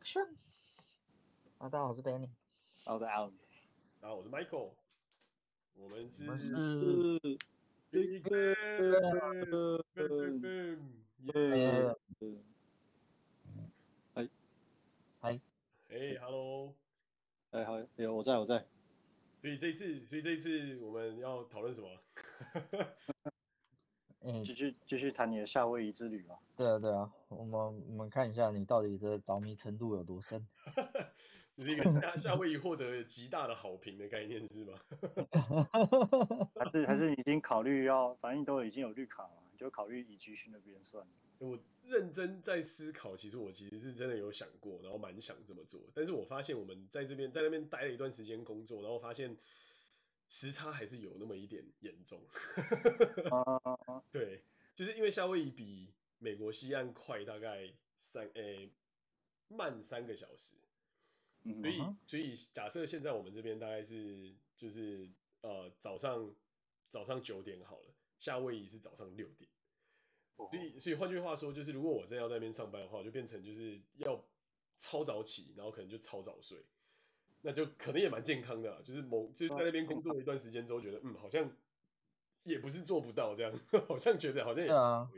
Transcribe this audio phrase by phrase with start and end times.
[0.00, 0.28] Action！
[1.58, 2.30] 啊，大家好，我是 Benny。
[2.84, 3.30] 好的，好。
[4.00, 4.70] 然后我是 Michael。
[5.74, 6.24] 我们是。
[6.24, 7.20] 我们是。
[7.90, 9.84] Big Bang。
[11.66, 11.94] 耶。
[14.14, 14.26] 嗨。
[15.20, 15.40] 嗨。
[15.90, 16.74] 哎，Hello。
[17.50, 18.66] 哎，好，有我在，我在。
[19.42, 21.90] 所以这一次，所以这一次我们要讨论什么？
[24.22, 26.38] 嗯，继续继续谈你的夏威夷之旅吧。
[26.56, 27.58] 对啊对啊，我们
[27.88, 30.46] 我们看一下你到底的着迷程度有多深。
[31.56, 34.78] 这是一个夏夏威夷获得极大的好评的概念是吗？
[36.54, 41.10] 还是还是已经考虑要，反正都已经有绿卡了，就考虑移居去那边算了。
[41.38, 49.36] 我认真在思考，其实我其实是真的有想过，然后蛮想这么做，但是我发现我们在这边在那边待了一段时间工作，然后发现。
[50.30, 52.24] 时差还是有那么一点严重，
[54.12, 54.44] 对，
[54.76, 58.70] 就是因为夏威夷比美国西岸快大概三诶、欸、
[59.48, 60.54] 慢三个小时，
[61.42, 66.32] 所以所以假设现在我们这边大概是就是呃早上
[66.88, 69.50] 早上九点好了，夏威夷是早上六点，
[70.36, 70.78] 所以。
[70.78, 74.24] 所以换句话说就是如果我真的要在那边上班的话，我就变成就是要
[74.78, 76.64] 超早起，然后可能就超早睡。
[77.42, 81.50] 那就可能也蛮健康的啦，就是某就是在那边工作了一段时间之后，觉得嗯好像
[82.44, 83.52] 也不是做不到这样，
[83.88, 85.10] 好像觉得好像也可以，啊、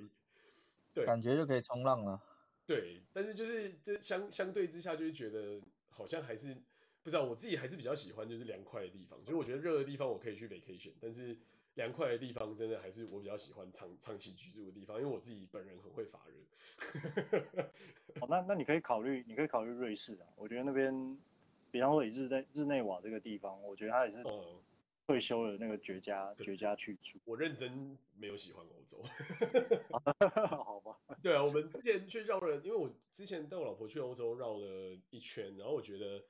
[0.94, 2.22] 对，感觉就可以冲浪了。
[2.66, 6.54] 对，但是就是这相相对之下，就是觉得好像还是
[7.02, 11.36] 不知道，我自己还是比较喜欢就是凉快的地方，就是我觉得热的地方我可以去 vacation，但是
[11.74, 16.34] 凉快的地方真的还是我比较喜欢长长期居住的地方，因为我自己本人很会发热。
[18.20, 21.18] 好，那那你可以考虑，你可以考虑瑞士啊，我觉得那边。
[21.72, 24.22] 比方说以日内日内瓦这个地方，我觉得它也是
[25.06, 27.18] 退休的那个绝佳、嗯、绝佳去处。
[27.24, 29.02] 我认真没有喜欢欧洲。
[30.46, 30.98] 好吧。
[31.22, 36.22] 对啊，我们之前去绕了，因为我之前带我老婆去欧洲绕了一圈，然后我觉得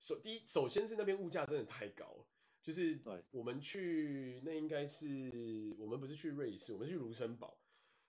[0.00, 2.26] 首第一首先是那边物价真的太高，
[2.62, 7.56] 就是我们去那应该是我们不是去瑞士，我们是去卢森堡。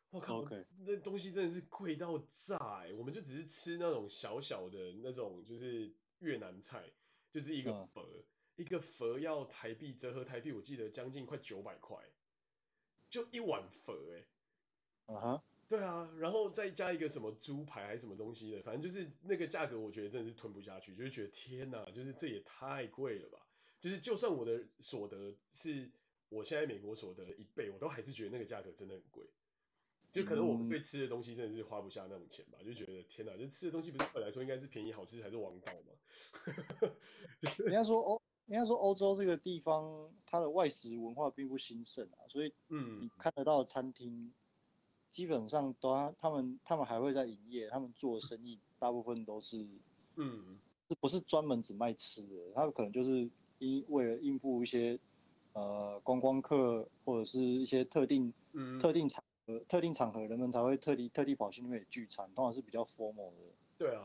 [0.10, 0.66] 我靠，Okay.
[0.86, 5.90] 那东西真的是贵到炸，我们就只是吃那种小小的那种就是。
[6.22, 6.90] 越南菜
[7.32, 8.24] 就是一个佛，嗯、
[8.56, 11.98] 一个佛要台币折合台币，我记得将近快九百块，
[13.10, 15.42] 就一碗佛哎、欸，啊哈、uh，huh.
[15.68, 23.40] 对啊，然后再加一个什么猪排还是什么东西的，反正就是那个价格，我觉得真的是吞不下去，就是觉得天哪，就是这也太贵了吧，
[23.80, 25.90] 就是就算我的所得是
[26.30, 29.26] 我现在美国所得的一倍，我都还是觉得那个价格真的很贵。
[30.12, 36.92] 就可能我们对吃的东西真的是花不下那种钱吧，就觉得天哪，就吃的东西不是本来说应该是便宜好吃才是王道吗？
[37.60, 44.34] 人家说欧，人家说欧洲这个地方它的外食文化并不兴盛啊，所以嗯，你看得到的餐厅
[45.12, 49.66] 基本上都他们他们还会在营业，他们做的生意大部分都是
[50.18, 52.36] 嗯，是不是专门只卖吃的？
[52.54, 53.30] 他们可能就是
[53.60, 55.00] 因为了应付一些
[55.54, 59.24] 呃观光客或者是一些特定嗯特定场。
[59.68, 63.54] 特定场合，人们才会特地特地跑去那边聚餐，通常是比较 formal 的。
[63.78, 64.04] 对啊，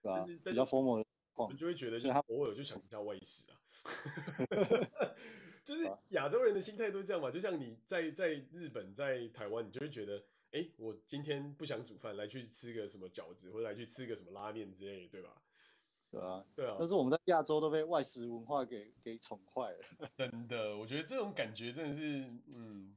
[0.00, 0.24] 对啊？
[0.44, 3.60] 比较 formal 的，我们就会觉得，就他偶尔就想一下外食啊。
[5.64, 10.18] 就是亚洲人的心态都是这样嘛，就像你在在日本、在台湾，你就会觉得，
[10.52, 15.42] 哎、欸，我今天不想煮饭，来去吃个什么饺子，或者来去吃个什么拉面之类的，对吧？
[16.10, 16.76] 对啊，对啊。
[16.78, 20.10] 但是我们在亚洲都被外食文化给给宠坏了。
[20.16, 22.94] 真的，我觉得这种感觉真的是，嗯。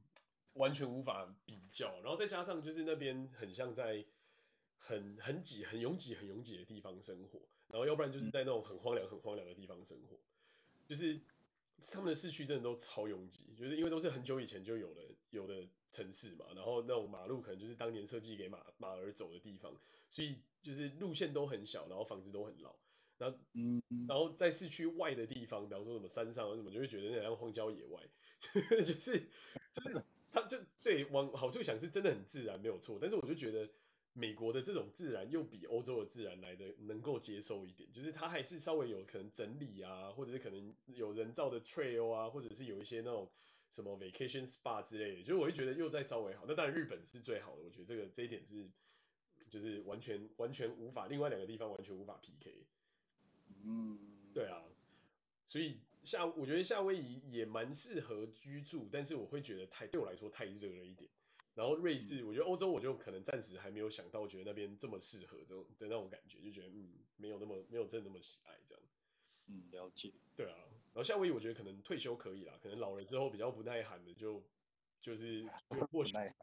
[0.54, 4.06] 完全无法比较，然后再加上就是那边很像在
[4.78, 10.18] 很很挤、很拥挤、很拥挤的地方生活，然后要不然就是在那种很荒凉、很荒凉的地方生活，
[10.86, 11.20] 就是
[11.92, 19.74] 他们的市区真的都超拥挤，就是因为都是很久以前就有了有的城市嘛，然后那种马路可能就是当年设计给马马儿走的地方，
[20.10, 22.76] 所以就是路线都很小，然后房子都很老，
[23.18, 28.02] 然后嗯，然后在市区外的地方，比方说什么山上啊什么，就会觉得那像荒郊野外，
[28.40, 29.28] 就 是就是。
[30.34, 33.70] 他就对往好处想是真的很自然没有错，但是我就觉得
[34.12, 43.30] 美国的这种自然又比欧洲的自然来的能够接受一点，就是它还是稍微有可能整理啊，或者是可能有人造的 trail 啊，或者是有一些那种
[43.70, 46.44] 什么 vacation spa 之类的，就是我会觉得又在稍微好。
[46.48, 48.68] 那当然日本是最好的，我觉得这个这一点是
[49.48, 52.66] 就是完全完全无法，另外两个地方完全无法 PK。
[53.62, 53.98] 嗯，
[54.34, 54.64] 对啊，
[55.46, 55.78] 所以。
[56.04, 61.10] 夏，我觉得夏威夷也蛮适合居住，但是我会觉得太对我来说太热了一点。
[61.54, 68.82] 然后瑞士，我觉得欧洲我就可能暂时还没有想到，觉得那边这么适合这种的那种感觉，就觉得嗯，没有那么没有真的那么喜爱这样。
[69.46, 70.12] 嗯，了解。
[70.34, 70.56] 对啊，
[70.92, 74.42] 然后夏威夷我觉得可能退休可以啦，可能老了之后比较不耐寒的就
[75.00, 76.34] 就是 就或许耐。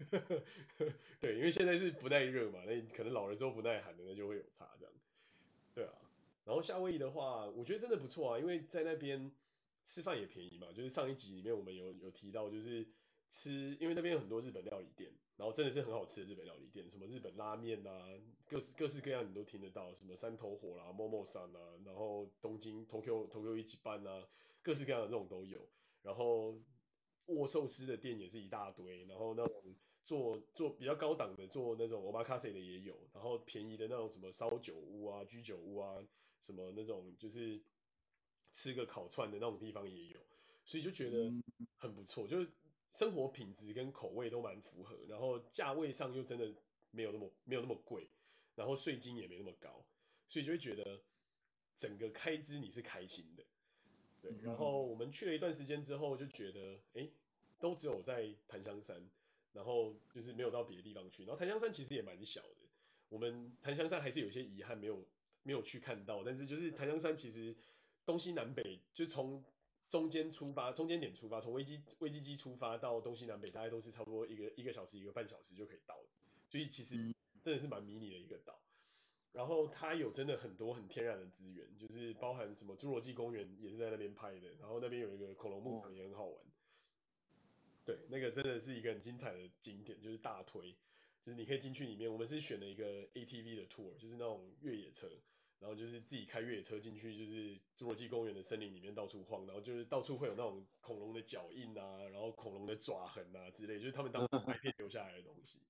[1.20, 4.94] 对，因为现在是不耐热嘛，那可能老了之后不耐寒的那就会有差这样。
[5.74, 5.94] 对啊，
[6.46, 9.30] 然后夏威夷的话，我觉得真的不错啊，因为在那边
[9.84, 12.88] 吃饭也便宜嘛，就是上一集里面我们有有提到，就是
[13.30, 18.08] 吃，因为那边有很多日本料理店，然后真的是很好吃的日本料理店，什么日本拉面啊，
[18.46, 24.28] 各式各式各样你都听得到，什么山头火啦、Momo 山啊，然后东京 Tokyo Tokyo 一级班啊，
[24.62, 25.68] 各式各样的这种都有，
[26.02, 26.60] 然后
[27.28, 29.76] 握寿司的店也是一大堆，然后那种。
[30.04, 36.04] 做做比较高档的，做那种 omakase 的也有，然后便宜的那种什么烧酒屋啊、居酒屋啊，
[36.42, 37.62] 什么那种就是
[38.52, 40.20] 吃个烤串的那种地方也有，
[40.66, 41.32] 所以就觉得
[41.78, 42.50] 很不错，就是
[42.92, 46.54] 生活品质跟口味都蛮符合，然后价位上又真的
[46.92, 48.08] 没有那么没有那么贵，
[48.56, 49.86] 然后税金也没那么高，
[50.28, 51.02] 所以就会觉得
[51.78, 53.44] 整个开支你是开心的，
[54.22, 57.10] 对，然后我们去了一段时间之后就觉得，哎，
[57.60, 59.10] 都只有在檀香山。
[59.54, 62.56] 然后就是没有到别的地方去，然后檀香山其实也蛮小的，
[63.10, 65.06] 我们檀香山还是有些遗憾没有
[65.44, 67.54] 没有去看到，但是就是檀香山其实
[68.12, 69.42] 东西南北就从
[69.90, 75.96] 中间出发，中间点出发，从威基威基基出发到东西南北大概都是差不多一个一个小时一个半小时就可以到，
[76.50, 78.60] 所以其实真的是蛮迷你的一个岛，
[79.32, 86.46] 然后它有真的很多很天然的资源，就是包含什么侏罗纪公园也是在那边拍的，然后那边有一个恐龙牧场也很好玩。
[87.86, 90.74] 对，那个真的是一个很精彩的景点，就是大推，
[91.24, 92.12] 就是你可以进去里面。
[92.12, 95.10] 我们是选了一个 ATV 的 tour，就是那种越野车，
[95.62, 105.62] 然后就是自己开越野车进去，就是侏罗纪公园的森林里面到处晃，然后就是到处会有那种恐龙的脚印啊，然后恐龙的爪痕啊之类，就是他们当时拍片留下来的东西。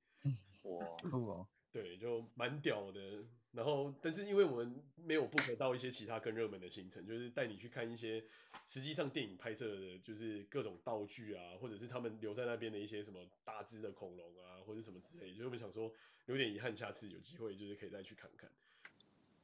[0.63, 1.47] 哇，酷哦。
[1.73, 3.23] 对，就蛮屌的。
[3.51, 8.23] 然后，但是因为我们没有 book 到一些其他更热门的行程，就是带你去看一些
[8.65, 15.37] 实际上电影拍摄的，就是各种道具啊，或者是他们留在那边的一些什么大只的恐龙啊，或者什么之类的。
[15.37, 15.93] 就我们想说，
[16.27, 18.49] 有点遗憾，下次有机会就是可以再去看看。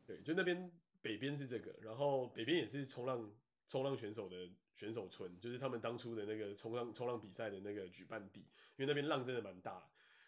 [0.07, 0.71] 对，就那边
[1.03, 3.29] 北边是这个，然后北边也是冲浪
[3.67, 8.39] 冲浪选手的选手村，就是他们当初的那个冲浪冲浪比赛的那个举办地，
[8.77, 9.87] 因为那边浪真的蛮大。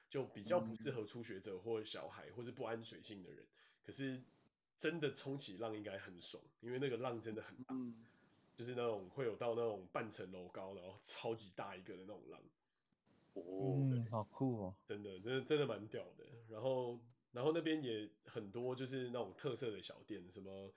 [0.10, 3.46] 就比较不适合初学者或小孩或是不安水性的人，
[3.84, 4.20] 可是
[4.76, 7.76] 真的冲起浪应该很爽，因为那个浪真的很大，
[8.56, 12.42] 就是那种会有到那种半层楼高，然后超级大一个的那种浪。
[13.36, 14.76] 哦，好酷哦！
[14.88, 16.26] 真的，真的真的蛮屌的。
[16.50, 17.00] 然后，
[17.31, 20.72] 然后那边也很多就是那种特色的小店，什么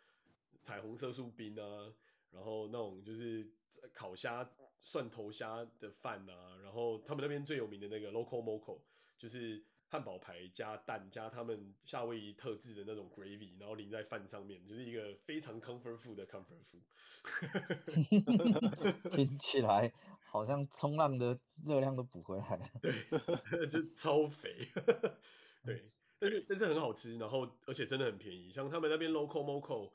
[0.62, 1.92] 彩虹色素冰啊，
[2.30, 3.50] 然后那种就是
[3.92, 4.48] 烤虾、
[4.80, 8.78] 蒜头虾的饭啊，然后他们那边最有名的那个 local Moco。
[9.18, 16.82] 就是汉堡排加蛋加他们夏威夷特制的那种 gravy，然后淋在饭上面，就是一个非常 comfort food 的 comfort food。
[19.14, 19.92] 听起来
[20.24, 22.68] 好像冲浪的热量都补回来了。
[22.82, 22.92] 对，
[23.70, 24.66] 就超肥。
[25.64, 25.84] 对，
[26.22, 28.52] 但是但是很好吃，然后而且真的很便宜。
[28.52, 29.90] 像他们那边 local moco，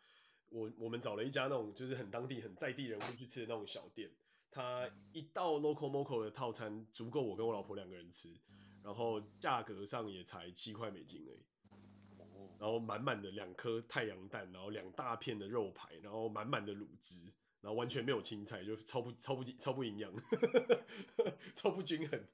[0.49, 4.11] 我我们找了一家那种就是很当地很在地人会去吃的那种小店，
[4.51, 8.27] 它一道 local moco 的套餐足够我跟我老婆两个人吃。
[8.83, 11.43] 然后价格上也才七块美金而已，
[12.57, 17.17] 然后满满的两颗太阳蛋，然后两大片的肉排，然后满满的卤汁，
[17.59, 20.13] 然后完全没有青菜，就超不超不超不营养，
[21.55, 22.25] 超不均衡，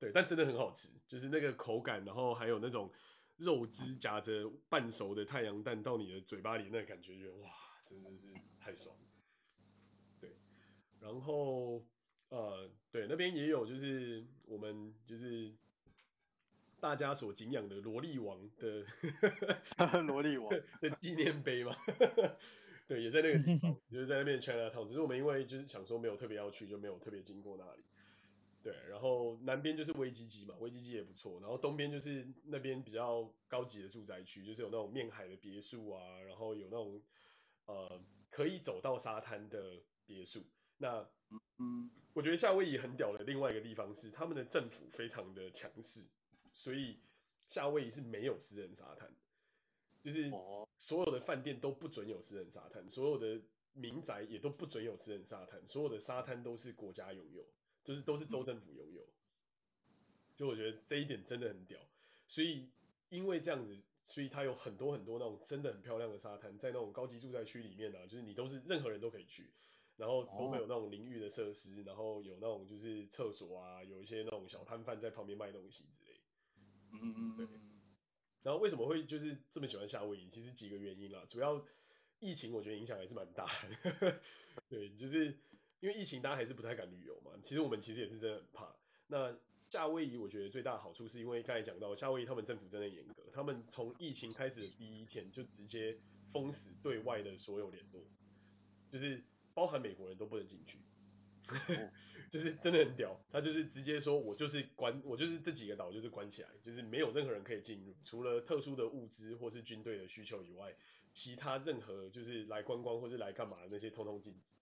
[0.00, 2.92] 对，但真的很好吃，就是那个口感，然后还有那种
[3.36, 7.50] 肉汁夹着半熟的太阳蛋到你的嘴巴里那感觉，觉得哇，
[7.84, 8.96] 真的是太爽，
[10.20, 10.36] 对，
[11.00, 11.84] 然后。
[12.30, 15.50] 呃，对，那边也有，就是我们就是
[16.78, 18.84] 大家所敬仰的萝莉王的
[20.04, 20.50] 萝莉王
[20.82, 21.74] 的纪念碑嘛，
[22.86, 27.82] 对，也在那个地方，就是在那边 Chinatown，只是我们因为就是想说没有特别要去，就没有特别经过那里。
[28.68, 37.02] 对，然后南边就是威基基嘛，威基基也不错，然后东边就是那边比较高级的住宅区，就是有那种面海的别墅啊，然后有那种
[37.64, 40.44] 呃可以走到沙滩的别墅，
[40.76, 41.08] 那。
[41.60, 46.06] 嗯，我觉得夏威夷很屌的另外一个地方是，他们的政府非常的强势，
[46.54, 47.00] 所以
[47.48, 49.12] 夏威夷是没有私人沙滩，
[50.00, 50.30] 就是
[50.78, 57.44] 所有的饭店都不准有私人沙滩，所有的民宅也都不准有私人沙滩，所有的沙滩都是国家拥有，
[57.88, 59.02] 就是都是州政府拥有。
[60.36, 61.80] 就我觉得这一点真的很屌，
[62.26, 62.68] 所以
[63.08, 69.50] 因为这样子，所以它有很多很多那种真的很漂亮的沙滩，在那种高级住宅区里面呢、啊，就是你都是任何人都可以去。
[69.96, 76.20] 然后都会有那种淋浴的设施，然后有那种就是厕所啊，有一些那种小摊贩在旁边卖东西之类。
[76.92, 77.46] 嗯嗯对。
[78.44, 80.28] 然后为什么会就是这么喜欢夏威夷？
[80.28, 81.66] 其实几个原因啦，主要
[82.20, 84.20] 疫情我觉得影响还是蛮大的。
[84.70, 85.36] 对，就是
[85.80, 87.32] 因为疫情大家还是不太敢旅游嘛。
[87.42, 88.74] 其实我们其实也是真的很怕。
[89.06, 89.36] 那
[89.70, 95.98] 夏威夷我觉得最大的好处是因为刚才讲到夏威夷他们政府真的严格，他们从疫情开始的第一天就直接
[96.32, 98.02] 封死对外的所有联络，
[98.90, 99.22] 就是
[99.54, 100.78] 包含美国人都不能进去，
[102.30, 103.18] 就是真的很屌。
[103.30, 110.74] 他就是直接说，我就是关，我就是这几个岛就是关起来，就是没有任何人可以进入，除了特殊的物资或是军队的需求以外，
[111.12, 114.52] 其他任何就是来观光或是来干嘛的那些通通禁止。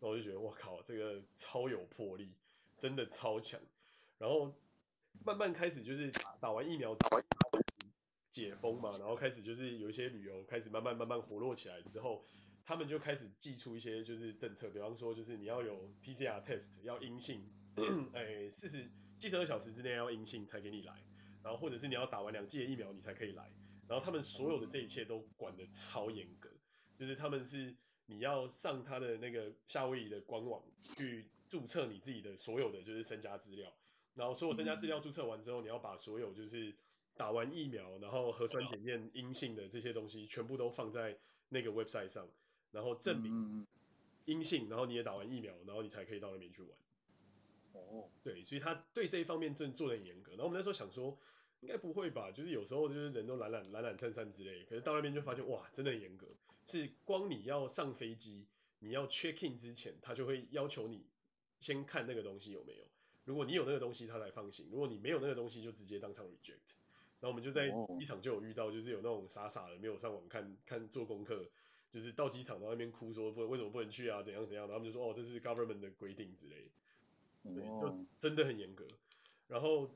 [0.00, 2.32] 然后我就觉得，我靠，这个超有魄力，
[2.78, 3.60] 真的超强。
[4.18, 4.54] 然后
[5.24, 7.20] 慢慢开始就是打，打完疫苗，之后
[8.30, 12.24] 解封嘛，然后开始就是有一些旅游开始慢慢慢慢活络起来之后，
[12.64, 17.46] 他们就开始祭出一些就是政策，比方说就是你要有 PCR test 要阴性，
[18.14, 20.94] 哎，四十七十二小时之内要阴性才给你来，
[21.42, 23.52] 然后或者是你要打完两剂的疫苗你才可以来，
[23.86, 26.48] 然后他们所有的这一切都管得超严格，
[26.96, 27.76] 就是他们是。
[28.10, 30.60] 你要上他的那个夏威夷的官网
[30.96, 33.72] 去注册你自己的所有的就是身家资料，
[34.16, 36.74] 然后所有身家资料注册完之后，你要把所有就是
[37.16, 41.16] 打完疫苗，然后核酸检验阴性的这些东西全部都放在
[41.48, 42.28] 那个 website 上，
[42.72, 43.66] 然后证明
[44.24, 46.70] 阴性，然后你也打完疫苗，然后你才可以到那边去玩。
[47.72, 50.32] 哦，对，所以他对这一方面真的做的很严格。
[50.32, 51.16] 然后我们那时候想说，
[51.60, 56.26] 应该不会吧，就是有时候就是人都懒懒懒懒散散之类，可是到那边就发现哇，真的很严格。
[56.70, 58.46] 是光你要上飞机，
[58.78, 61.04] 你要 check in 之前，他就会要求你
[61.58, 62.84] 先看那个东西有没有。
[63.24, 66.78] 如果你有那个东西，他才放心；如果你没有那个东西，就直接当场 reject。
[67.20, 71.50] 然后我们就在机场就有遇到，就是有那种傻傻的没有上网看看做功课，
[71.90, 76.70] 就是到机场到那边哭说不为什么不能去啊，怎样怎样，然后他们就说哦，这是 government 的规定之类。
[77.42, 78.86] 对，就真的很严格。
[79.48, 79.90] 然后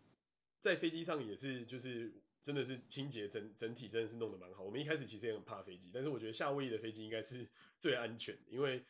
[0.61, 2.13] 在飞机上也是就是。
[2.45, 4.63] 真的是清洁整整体真的是弄得蛮好。
[4.63, 7.49] 我们一开始其实也很怕飞机，但是我觉得夏威夷的飞机应该是
[7.81, 8.83] 最安全，因为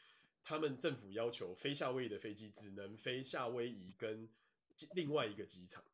[0.42, 4.28] 他们政府要求飞夏威夷的飞机只能飞夏威夷跟
[4.92, 5.84] 另外一个机场。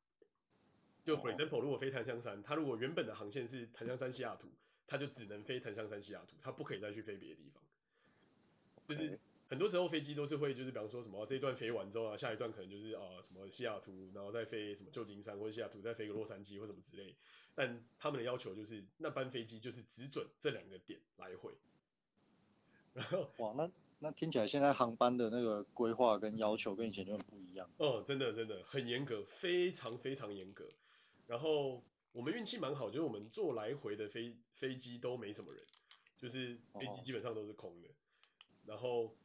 [1.04, 4.48] 就 for example，如果飞檀香山，它如果原本的航线是檀香山西雅图，
[4.86, 7.62] 它就只能飞檀香山西雅图，它不可以再去飞别的地方。
[8.88, 9.20] 就是。
[9.50, 17.16] 很多时候飞机都是会就是比方说什么这一段飞完之后啊，下一段可能就是啊什么西雅图，然后再飞什么旧金山或者西雅图再飞个洛杉矶或什么之类。
[17.54, 21.52] 但他们的要求就是那班飞机就是只准这两个点来回。
[22.94, 27.70] 然后哇，那那听起来现在航班的那个规划跟要求跟以前就很不一样。
[27.78, 30.70] 哦，真的真的很严格，非常非常严格。
[31.26, 35.62] 然后我们运气蛮好，就是我们坐来回的飞飞机都没什么人，
[36.18, 37.88] 就是飞机基本上都是空的。
[37.88, 37.92] 哦、
[38.66, 39.16] 然后。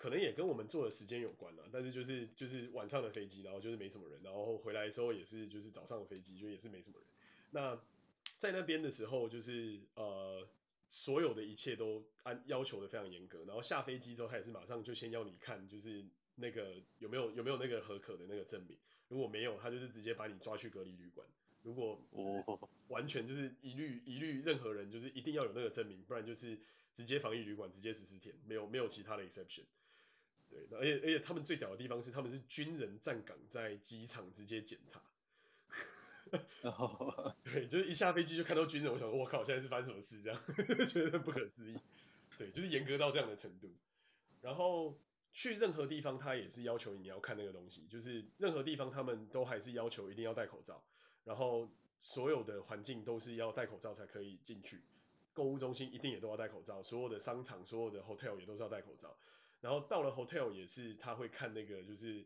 [0.00, 7.08] 可能也跟我们坐的时间有关啦，但是就是就是晚上的飞机，然后就是没什么人，然后回来的时候也是就是早上的飞机，就也是没什么人。
[7.50, 7.80] 那
[8.38, 10.46] 在那边的时候，就是呃
[10.90, 16.04] 所有的一切都按要求的非常严格，然后下飞机之后，他也是马上就先要你看就是
[16.36, 18.76] 那个有没有有没有那个合可的那个证明，
[19.08, 21.26] 如果没有，他就是直接把你抓去隔离旅馆。
[21.62, 26.58] 如果我完全就是一律一律任何人就是一定要有那个证明，不然就是
[26.94, 29.64] 直接防疫旅馆直接十四天，没有没有其他的 exception。
[30.48, 35.02] 对，而且而且他们最屌的地方是，他们是军人站岗在机场直接检查。
[37.44, 40.40] 对，就是一下飞机就看到军人，我想说，我靠，现在是发生什么事这样，
[40.86, 41.76] 觉得不可思议。
[42.36, 43.70] 对，就是严格到这样的程度。
[44.40, 44.96] 然后
[45.32, 50.82] 去任何地方，他也是要求你要看那个东西，就是任何地方他们都还是要求一定要戴口罩，
[51.24, 51.68] 然后
[52.00, 54.82] 所有的环境都是要戴口罩才可以进去。
[55.32, 59.16] 购物中心一定也都要戴口罩，所有的商场、所有的 hotel 也都是要戴口罩。
[59.60, 62.24] 然后到了 hotel 也是，他会看那个就是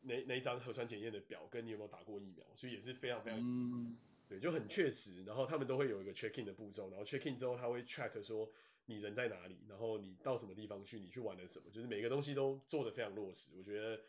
[0.00, 3.96] 那那一张核酸检验的表，跟你有没有打过疫苗，所以也是非常非常，嗯、
[4.28, 5.24] 对，就很确实。
[5.24, 8.50] 然后他们都会有一个 check in 的步骤，然后 check in 之后他会 check 说
[8.86, 13.50] 你人在哪里，然后你到什么地方去，你去玩了什么，就是每个东西都做的非常落实。
[13.56, 14.00] 我觉得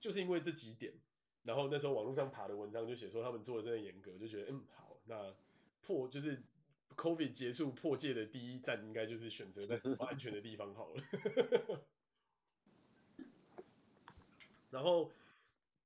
[0.00, 0.92] 就是因为这几点，
[1.44, 5.34] 然后那时候网络上爬的文章就写说他们做的真的严格，就觉得嗯好，那
[5.80, 6.42] 破就是
[6.96, 11.02] COVID 结束破戒的第一站应该就是选择在安全的地方好了。
[14.74, 15.08] 然后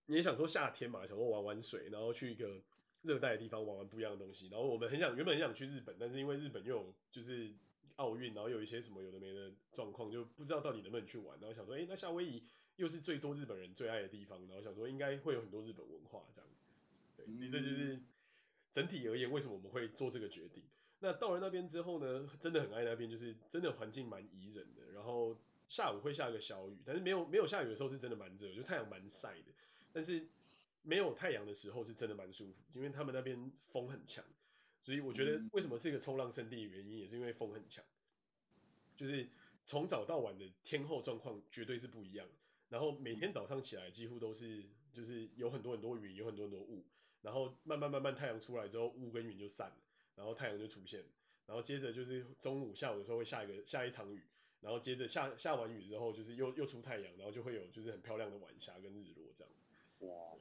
[0.06, 2.58] 你也想说夏天嘛，想说玩玩水，然后去一个
[3.02, 4.48] 热带的地方玩玩不一样的东西。
[4.48, 7.52] 然后我们很想，原本很想去日本，但是因为日本又有就是
[7.96, 11.38] 奥运，然后有一些什么有的没的状况，就不知道到底能不能去玩。
[11.38, 12.42] 然后想说，哎，那夏威夷
[12.76, 16.50] 又是最多日本人最爱的地方，然后想说应该会有很多日本文化这样。
[17.14, 18.00] 对，你这就是
[18.72, 20.64] 整体而言为什么我们会做这个决定。
[21.00, 25.36] 那到了那边之后呢，真的很爱那边，就是真的环境蛮宜人的，然后。
[25.68, 29.52] 下午会下个小雨，但是没有没有下雨的时候是真的蛮热，就太阳蛮晒的。
[29.92, 30.26] 但是
[30.82, 34.24] 没有太阳的时候是真的蛮舒服，因为他们那边风很强，
[34.82, 37.84] 所以我觉得为什么是一个冲浪圣地的原因也是因为风很强，
[38.96, 39.28] 就是
[39.66, 42.26] 从早到晚的天候状况绝对是不一样。
[42.70, 46.84] 然后每天早上起来几乎都是就是有很多很多云，有很多很多雾，
[47.22, 49.76] 然后慢慢慢慢太阳出来之后雾跟云就散了，
[50.16, 51.04] 然后太阳就出现。
[51.46, 54.22] 然后接着就是中午下午的时候会下一个下一场雨，
[54.60, 59.52] 然后接着下下完雨之后就是又又出太阳，然后就会有就是很漂亮的晚霞跟日落这样。
[60.00, 60.36] 哇，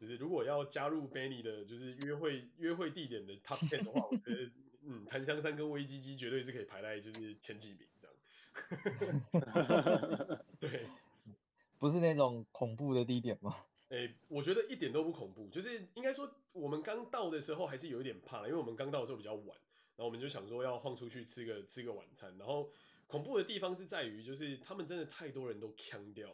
[0.00, 4.50] 就是如果要加入 Benny 的就是约会约会地点的 Top Ten 的话，我觉得
[4.82, 8.14] 嗯檀香山跟威基基绝对是可以排在就是前几名这样。
[10.60, 10.86] 对，
[11.78, 13.64] 不是那种恐怖的地点吗？
[13.88, 19.56] 诶、欸，我觉得一点都不恐怖，就是应该说我们刚到的时候还是有一点怕，因为我们刚到的时候比较晚，
[19.96, 22.68] 然后我们就想说要晃出去吃个吃个晚餐，然后
[23.06, 26.28] 恐怖的地方是在于就是他们真的太多人都腔掉，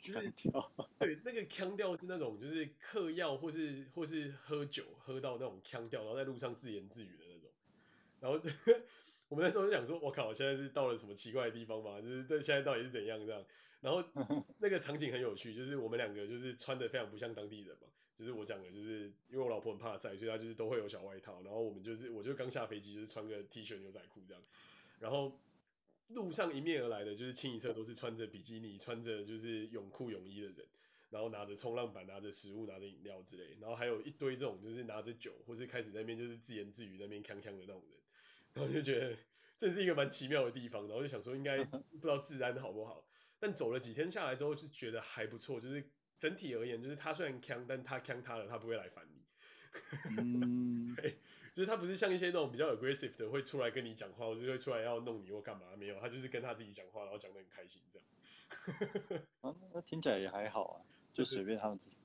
[0.00, 7.50] 锵掉，对，那个腔调是那种就是嗑药或是或是喝酒喝到那种腔调，然后在路上自言自语的那种，
[8.20, 8.38] 然后
[9.28, 12.00] 我们那时候就想说，我靠，现在是到了什么奇怪的地方吗？
[12.00, 13.44] 就是对现在到底是怎样这样？
[13.80, 14.02] 然后
[14.58, 24.42] 那个场景很有趣，就是我们两个就是穿的非常不像当地人嘛，就是我讲的，就是因为我老婆很怕晒，所以她就是都会有小外套，然后我们就是我就刚下飞机就是穿个 T 恤牛仔裤这样，
[25.00, 25.38] 然后
[26.08, 30.66] 路上迎面而来的 就是清一色都是穿着比基尼、穿着就是泳裤泳衣的人，
[31.10, 38.00] 然后拿着冲浪板、拿着食物、拿着饮料之类，然后还有一堆这种就是拿着酒或是开始在那边就是自言自语在那边锵锵的那种人，
[38.52, 39.16] 然后就觉得
[39.56, 43.06] 这是一个蛮奇妙的地方，然后就想说应该不知道治安好不好。
[43.40, 45.60] 但走了几天下来之后，就觉得还不错。
[45.60, 49.22] 就是整体而言，就是他虽然锵，但他锵他了，他不会来烦你。
[50.18, 51.18] 嗯， 对，
[51.54, 59.22] 就是他不是像一些那种比较 aggressive 的，会出来跟你讲话，或者会出来要弄你或干嘛，没有，他就是跟他自己讲话，然后讲的很开心这样。
[59.40, 60.76] 啊， 那听起来也还好啊，
[61.14, 61.96] 就随便他们自己。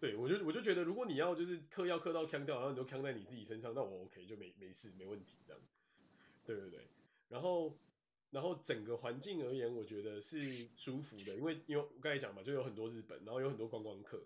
[0.00, 5.60] 对，我就我就觉得，如果你要就是嗑药嗑到锵掉，然后你就锵在你自己身上，那我 OK 就没没事没问题这样。
[6.46, 6.86] 对对对，
[7.28, 7.76] 然后。
[8.32, 14.24] 然后整个环境而言，我觉得是舒服的，因为因为我刚才讲嘛，就有很多日本，然后有很多观光客，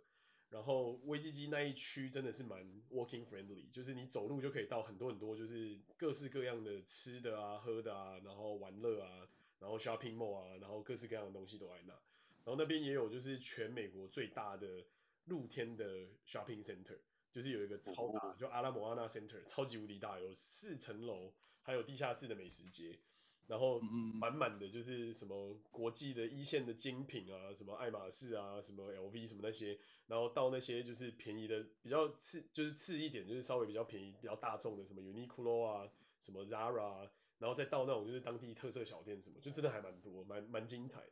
[0.56, 2.58] 然后威基基那一区真的是蛮
[2.90, 14.86] walking friendly，就是你走路就可以到很多很多，就是各式各样的吃的啊、喝的啊，然后玩乐啊，然后 shopping mall 啊，然后各式各样的东西都在那，然后那边也有就是全美国最大的
[15.26, 15.84] 露天的
[16.26, 22.98] shopping center，就是有一个超大，就阿拉莫阿纳 center，超级无敌大，有四层楼，还有地下室的美食街。
[23.48, 29.78] 然后满满的就是什么国际的一线的精品啊，什么爱马仕啊，什么 LV 什么那些，
[30.08, 35.88] 然后到那些就是便宜的比较次，就是次一点，就是稍微比较便宜、比较大众的什么 Uniqlo 啊，
[36.20, 41.04] 什么 Zara 啊，然后再到那种就是当地特色小店什么，就真的还蛮多，蛮蛮精彩。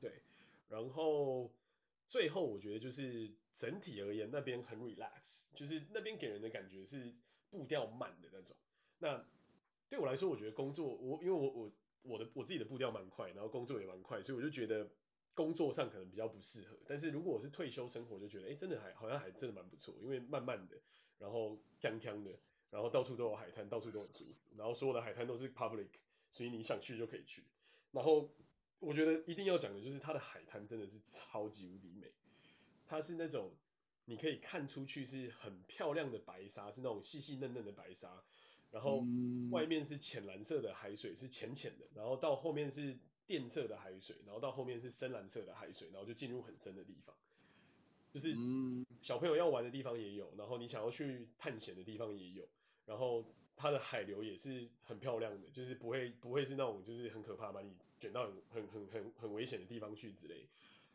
[0.00, 0.20] 对，
[0.68, 1.50] 然后
[2.10, 7.14] 最后我觉得就是整体而言那边很 relax，就是那边给人的感觉是
[7.50, 8.54] 步调慢的那种，
[8.98, 9.24] 那。
[9.94, 14.90] 对我来说，我觉得工作我因为我我我的我自己的步调蛮快，然后工作也蛮快，所以我就觉得
[15.34, 16.76] 工作上可能比较不适合。
[16.84, 20.76] 但是如果我是退休生活，就觉得哎，真的还好像还真的蛮不错，因为慢慢的，
[21.16, 22.32] 然后锵锵的，
[22.70, 25.86] 然后到处都有海滩，到处都很舒服，然后所有的海滩都是 public，
[26.28, 27.44] 所以你想去就可以去。
[27.92, 28.28] 然后
[28.80, 32.12] 我觉得一定要讲的就是它的海滩真的是超级无敌美，
[32.84, 33.54] 它是那种
[34.06, 38.24] 你可以看出去是很漂亮的白沙，是那种细细嫩嫩的白沙。
[38.74, 39.06] 然后
[39.52, 47.14] 外面是浅蓝色的海水，是浅浅的，然后到后面是靛色的海水，然后到后面是深蓝色的海水，然后就进入很深的地方，
[48.12, 48.34] 就是
[49.00, 52.48] 小朋友要玩的地方也有，然后你想要去探险的地方也有，
[52.84, 60.48] 然后它的海流也是很漂亮的，就是不会不会是那种就是很可怕把你卷到很很很很很危险的地方去之类，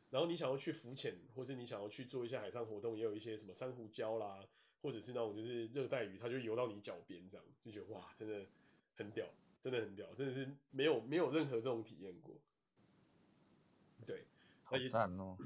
[0.10, 4.46] 然后你想要去浮潜，或是你想要去做一些海上活动，也有一些什么珊瑚礁啦。
[4.82, 8.46] 或者是那种就是热带鱼，它就游到你脚边这样，就觉得哇，真的
[8.96, 9.28] 很屌，
[9.62, 12.36] 真的很屌，真的是没有没有任何这种体验过。
[14.06, 14.26] 对，
[14.64, 15.38] 好赞哦。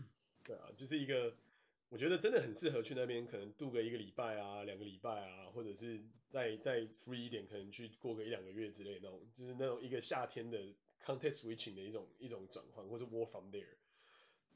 [0.44, 1.34] 对啊，就是一个
[1.90, 10.58] 我觉得真的很适合去那边，可能度个一个礼拜啊，两个礼拜啊，或者是再再 free 一点，可能去过个一两个月之类那种，就是那种一个夏天的
[11.04, 13.66] context switching 的一种一种转换，或是 work from there。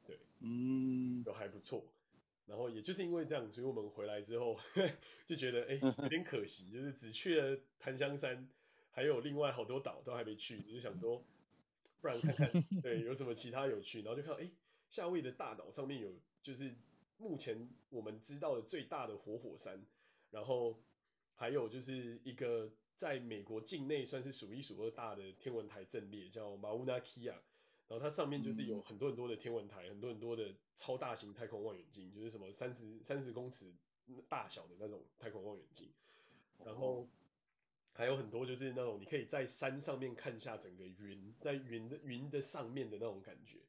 [0.06, 1.84] 对，嗯，都还不错。
[2.48, 4.58] 然后也就是因为这样，所以我们回来之后
[5.28, 8.48] 就觉得哎有点可惜，就是只去了檀香山，
[8.90, 11.22] 还有另外好多岛都还没去，就想说
[12.02, 14.50] 不然看看对有什么其他有趣，然后就看到哎
[14.90, 16.10] 夏威夷的大岛上面有
[16.42, 16.74] 就是
[17.18, 19.86] 目前我们知道的最大的活火山，
[20.32, 20.82] 然后
[21.36, 27.36] 还有就是一个在美国境内算是数一数二大的天文台阵列，叫 Mauna Kea。
[27.88, 33.74] 然后它上面就是有很多很多的天文台，嗯、很多很多的超大型太空望远镜，就是什么三十三十公尺
[34.28, 35.90] 大小的那种太空望远镜。
[36.66, 37.08] 然后
[37.94, 43.60] 还有很多就是那种你可以在山上面看下整个云，在云的云的上面的那种感觉。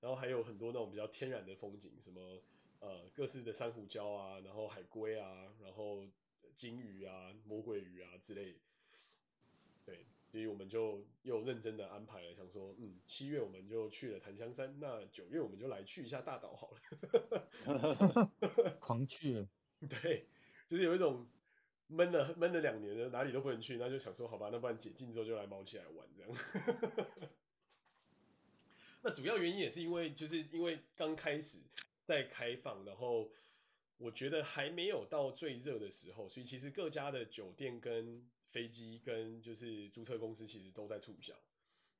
[0.00, 2.40] 然后还有很多那种比较天然的风景，什么
[2.80, 6.06] 呃各式的珊瑚礁啊，然后海龟啊，然后
[6.54, 8.56] 鲸鱼啊、魔鬼鱼啊之类。
[10.36, 16.72] 所以我们就又认真的安排了，想说，嗯，七月我们就去了檀香山，那九月我们就来去一下大岛好
[17.64, 18.30] 了。
[18.78, 19.48] 狂去。
[19.88, 20.26] 对，
[20.68, 21.26] 就是有一种
[21.86, 26.30] 闷了闷了两年了，哪里都不能去，那就想说，好吧，那不然解禁之后就来毛起来玩这样。
[29.00, 31.60] 那主要原因也是因为，就是因为刚开始
[32.04, 33.32] 在开放，然后
[33.96, 41.34] 我觉得还没有到最热的时候，所以其实各家的酒店跟飞机跟就是租车公司其实都在促销，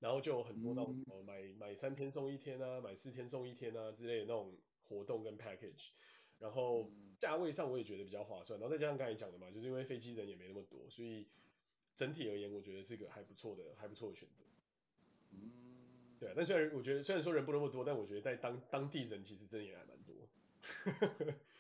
[0.01, 4.57] 然后就有很多那种买买三天送一天啊，买四天送一天啊之类的那种
[4.89, 5.91] 活动跟 package，
[6.39, 11.27] 然后价位上我也觉得比较划算，然后再加上刚才讲的嘛，就是因为飞机人也没那么多，所以
[11.95, 14.43] 整体而言我觉得是个还不错的还不错的选择。
[15.33, 20.17] 嗯，对啊，但虽然我觉得虽然说人不那么多，但我觉得在当当地人其实真的也还蛮多。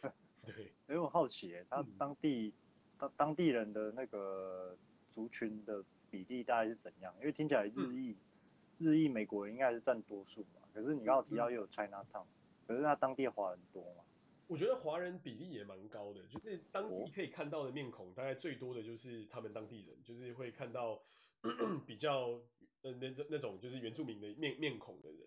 [0.47, 1.55] 对，哎，我好奇
[1.99, 2.55] 当地
[2.99, 4.77] 当当地人的那个。
[5.17, 7.11] 族群的比例大概是怎样？
[7.21, 10.61] 因为听起来日裔、嗯、日裔美国人应该是占多数嘛。
[10.75, 12.27] 可是你刚刚提到又有 Chinatown，、嗯、
[12.67, 14.05] 可是他当地华人多嘛？
[14.47, 21.01] 我觉得华人比例也蛮高的，就是当地可以看到的面孔，大概最多的就是他们当地人，就是会看到
[21.87, 22.39] 比较
[22.83, 25.21] 呃那那种就是原住民的面面孔的人，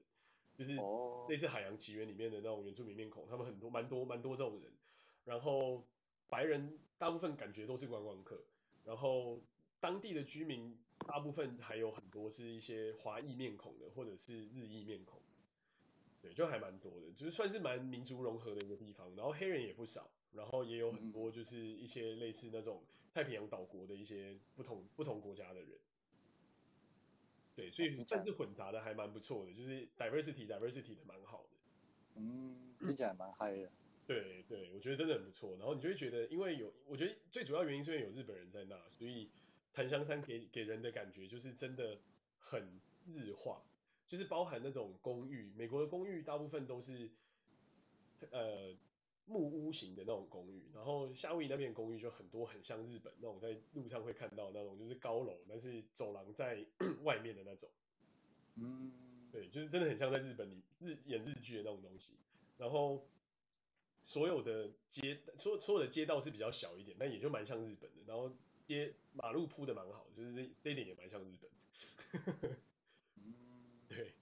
[0.56, 0.74] 就是
[1.28, 4.72] 类似《海洋奇缘》里面的那种原住民面孔，他们很多蛮多蛮多这种人。
[5.26, 5.84] 然后
[6.30, 8.42] 白人大部分感觉都是观光客，
[8.86, 9.40] 然后。
[9.82, 15.22] 当地的居民大部分还有很多是一些华裔面孔的，或者是日裔面孔，
[16.22, 19.16] 对，就还蛮多的，就是算是蛮民族融合的一个地方。
[19.16, 25.80] 然后黑人也不少，然后也有很多就是一些类似那种太平洋岛国的一些不同不同国家的人，
[27.56, 31.50] 对，所以算是混杂的还蛮不错的，就是 diversity diversity 的蛮好的。
[32.16, 33.72] 嗯，听起来蛮嗨的。
[34.10, 35.56] 对对，我觉得真的很不错。
[35.58, 39.30] 然后你就会觉得，因为有，我觉得最主要原因是因为有日本人在那，所以。
[39.72, 42.00] 檀香山给给人的感觉就是真的
[42.40, 43.62] 很日化，
[44.08, 47.10] 就是包含那种公寓，美国的公寓大部分都是
[48.32, 48.76] 呃
[49.26, 56.66] 木屋型的那种公寓，然后夏威夷那边公寓就很多很像日本那种在路上会看到那种就是高楼，但是走廊在
[57.06, 57.70] 外面的那种，
[58.56, 58.92] 嗯，
[59.32, 62.16] 对，就是真的很像在日本里日演日剧的那种东西，
[62.58, 63.08] 然后
[64.10, 68.32] 所有的街所所有的街道是比较小一点，但也就蛮像日本的，然后。
[68.70, 71.50] 街马路铺的蛮好，就是这这一点也蛮像日本，
[73.90, 74.14] 对，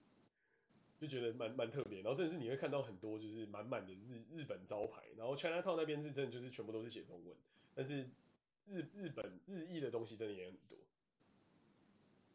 [1.02, 2.02] 就觉得蛮蛮特别。
[2.02, 7.36] 然后真的是你会看到很多就是满满的日日本招牌，然后 Chinatown 那边是真的就是全部都是写中文，
[7.76, 8.08] 但是
[8.70, 10.78] 日日本日裔的东西真的也很多。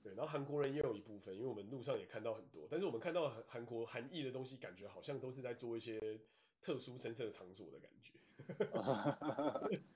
[0.02, 6.20] 对，然后韩国人也有一部分，因为我们路上也看到很多，但是我们看到韩国韩裔的东西，感觉好像都是在做一些
[6.62, 8.12] 特殊深色场所的感觉。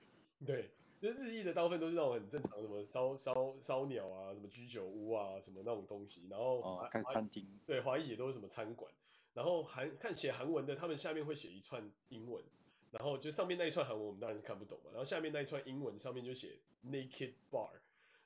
[0.45, 0.71] 对。
[0.99, 6.27] 就日裔的大部分都是那种很正常，什么烧烧烧鸟啊，什么居酒屋啊，什么那种东西。
[6.31, 7.47] 然后哦，开餐厅。
[7.67, 8.91] 对，华裔也都是什么餐馆。
[9.35, 12.43] 然后韩看写韩文的，他们下面会写一串英文，
[12.91, 14.91] 然后就上面那一串韩文我们当然是看不懂嘛。
[14.91, 17.69] 然后下面那一串英文上面就写 naked bar，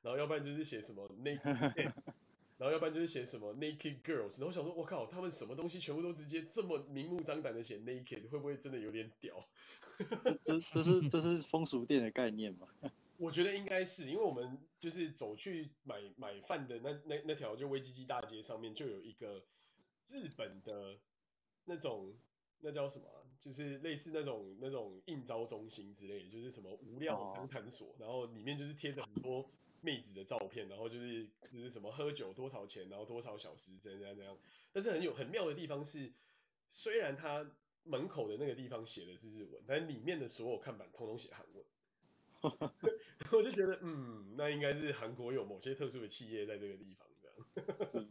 [0.00, 1.92] 然后要不然就是写什么 naked。
[2.60, 9.48] 然后要不然就是写什么 naked girls，然后我想说，我靠，他们什么东西全部都直接这么明目张胆的写 naked，会不会真的有点屌？
[10.44, 12.68] 这这这是这是风俗店的概念吗？
[13.16, 19.42] 我觉得应该是，因为我们就是走去买买饭的那那那条就威基基大街上面就有一个
[20.08, 20.98] 日本的
[21.64, 22.12] 那种
[22.60, 23.06] 那叫什么，
[23.40, 29.50] 就是类似那种那种应招中心之类的，就是什么无料谈谈所，然后里面就是贴着很多。
[29.82, 34.36] 妹子的照片，然后就是就是什么喝酒多少钱，然后多少小时，怎样怎样怎样。
[34.72, 36.12] 但是很有很妙的地方是，
[36.70, 37.50] 虽然它
[37.84, 41.64] 门口的那个地方写的是日文，但里面的所有看板通通写韩文。
[43.32, 48.06] 我就觉得，嗯，那应该是韩国有某些特殊的企业在这个地方这样。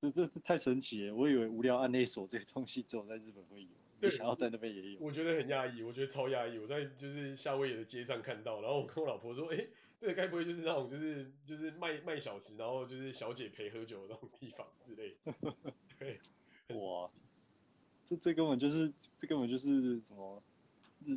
[0.00, 5.00] 这这这太神奇了，我以为无聊案内所这些东西只有在日本会有，对，想要在那边也有。
[5.00, 6.58] 我觉得很压抑，我觉得超压抑。
[6.58, 9.68] 我在就是夏威夷的街上看到，然后我跟我老婆说，哎、欸。
[9.98, 15.54] 这个该不会就是那种就是就是卖卖小时，然后就是小姐陪喝酒的那种地方之类的？
[15.98, 16.20] 对，
[16.76, 17.10] 哇，
[18.04, 20.42] 这这根本就是这根本就是什么
[21.04, 21.16] 日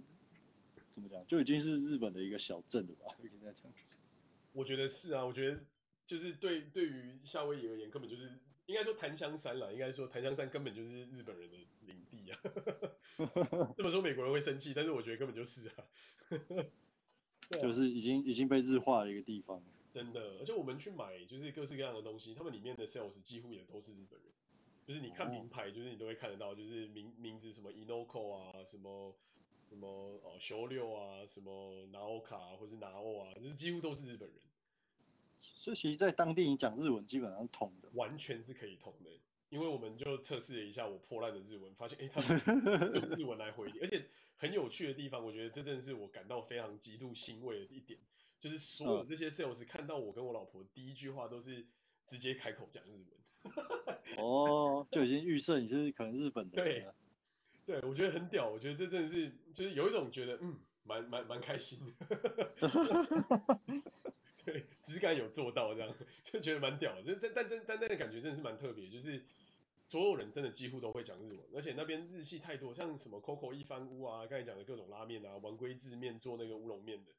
[0.89, 3.13] 怎么讲，就已经是日本的一个小镇了吧？
[3.21, 3.71] 可以这样讲。
[4.53, 5.59] 我觉得是啊，我觉得
[6.05, 8.31] 就是对对于夏威夷而言，根本就是
[8.65, 12.39] 应该说檀香山啦，应该说檀香山根本就是日本人的领地啊。
[13.75, 15.73] 这么说美国人会生气，但是我觉得根本就是啊。
[17.51, 19.61] 啊、就是已经已经被日化的一个地方，
[19.93, 24.29] 真的，而且我们去买就是各式各样的东西，他们里面的 sales 几乎也都是日本人，
[24.85, 29.15] 就是你看名牌，就是你都会看得到，就是名名字什么 Inoko 啊，什么
[29.67, 29.87] 什么
[30.23, 34.37] 哦修六啊，什么 Naoka 或是 Nao 啊，就是几乎都是日本人。
[35.39, 39.09] 所以其实，在当地你讲日文基本上是通的，完全是可以通的。
[39.49, 44.05] 因为我们就测试了一下我破烂的日文，发现哎，他们 用日文来回，而且
[44.39, 47.99] 很有趣的地方，我觉得这真的是我感到非常极度欣慰的一点，
[48.39, 51.65] 就是所有这些 sales 看到我跟我老婆第一句话都是
[52.07, 53.05] 直接开口讲日文。
[54.17, 56.55] 哦，就已经预设你是可能日本的。
[56.55, 56.87] 对，
[57.65, 62.51] 对，我觉得很屌，我觉得这真的是就是有一种觉得嗯，蛮蛮蛮开心的。
[64.45, 67.03] 对，质感有做到这样，就觉得蛮屌的。
[67.03, 69.21] 就但但但但那个感觉真的是蛮特别，就是。
[69.89, 77.11] 所有人真的几乎都会讲日文，而且那边日系太多，像什么 Coco 一番屋啊，刚才讲的各种拉面啊，丸龟制面做那个乌龙面的，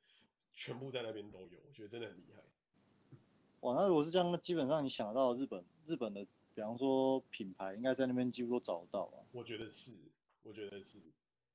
[0.54, 2.40] 全部在那边都有，我觉得真的很厉害。
[3.62, 9.26] 哇，那如果是这样，那基本上你想得到日本日本的，比方说品牌，应该在那边几乎都找得到啊。
[9.32, 9.96] 我觉得是，
[10.44, 10.98] 我觉得是，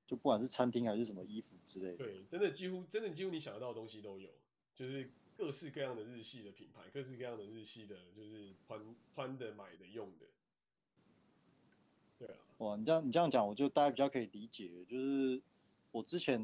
[0.05, 1.97] 就不管是餐厅还是什么衣服之类的。
[1.97, 4.29] 对，真的几乎真的几乎你想得到的东西都有，
[4.75, 10.25] 就是各式各样的日系的品牌，各式各样的日系的，就是穿穿的、买的、用的。
[12.57, 14.69] 哇，你这样你这样讲，我就大家比较可以理解。
[14.87, 15.41] 就是
[15.91, 16.39] 我之前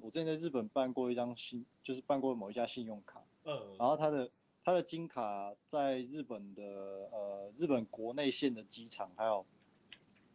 [0.00, 4.30] 我之前在日本办过一张信，就是办过某一家信用卡，嗯，然后它的
[4.64, 6.62] 它的金卡在日本的
[7.12, 9.44] 呃日本国内线的机场，还有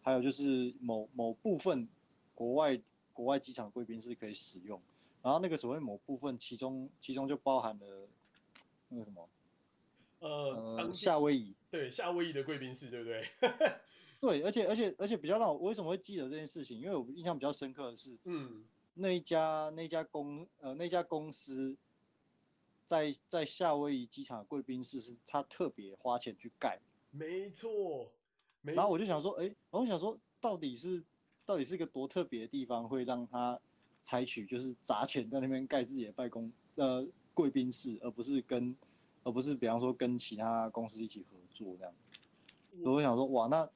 [0.02, 1.88] 还有就是某某部分
[2.36, 2.82] 国外
[3.14, 4.82] 国外机场贵宾室可以使用。
[5.22, 8.10] 然后那个所谓某部分，其中其中就包含了
[8.90, 9.30] 那个什么，
[10.20, 10.30] 呃，
[10.78, 13.24] 呃夏威夷，对，夏威夷的贵宾室，对不对？
[14.24, 16.80] 对，而且而且而且比较让我，为什么会记得这件事情？
[16.80, 21.76] 因为我印象比较深刻的是，嗯，那一家那一家公呃那家公司
[22.86, 26.80] 在在夏威夷机场的贵宾室是他特别花钱去盖，
[27.12, 28.10] 没错。
[28.62, 31.04] 然后我就想说，哎，然后我想说，到底是
[31.46, 33.60] 到底是一个多特别的地方，会让他
[34.04, 38.74] 采取就是砸钱在那边盖自己的办公呃贵宾室，而不是跟
[39.24, 42.18] 而不是比方说跟其他公司一起合作这样子。
[42.82, 43.70] 所以我想说，哇，那。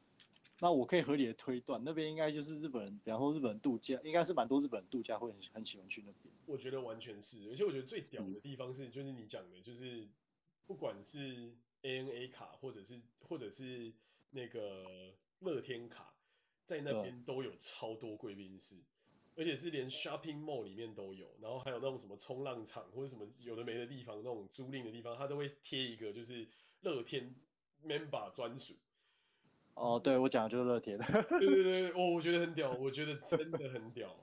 [0.59, 6.33] 那我可以合理的推断，那边应该就是日本人，比方说日本人度假，应该是蛮多日本人度假会很很喜欢去那边。
[6.47, 10.07] 我觉得完全是，而且我觉得最屌的地方是，就是你讲的，就是
[10.65, 13.93] 不管是 ANA 卡，或者是或者是
[14.31, 16.11] 那个乐天卡，
[16.65, 18.77] 在那边都有超多贵宾室，
[19.35, 26.47] 而且是连 shopping mall 里面都有，然后还有那种什么冲浪场或者什么有的没的地方，那种租赁的地方，它都会贴一个就是
[26.81, 27.35] 乐天
[27.85, 28.73] member 专属。
[29.77, 30.97] 哦，对，我讲的就是乐天。
[30.97, 34.15] 对 对对，我，我觉得很屌，我觉得真的很屌，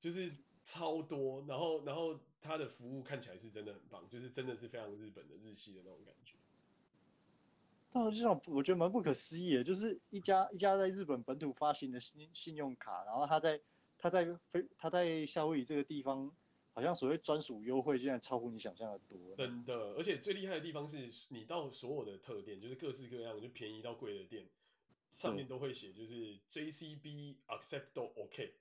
[0.00, 0.32] 就是
[0.64, 6.34] 超多，然后然后它的服务看起来是真的很棒，就是真的是非常日本的日系的那种感觉。
[7.92, 13.60] 但实际上我觉得蛮不可思议的，就是一家一家在日本本土发行的信信用卡，然后他在
[13.98, 16.30] 他在非他在夏威夷这个地方，
[16.72, 19.36] 好像所谓专属优惠竟然超乎你想象的多。
[19.36, 24.44] 真的，而且最厉害的地方是你到所有的特店，就是各式各样就便宜到贵的店。
[25.16, 28.52] 上面都会写，就是 JCB accept 都 OK。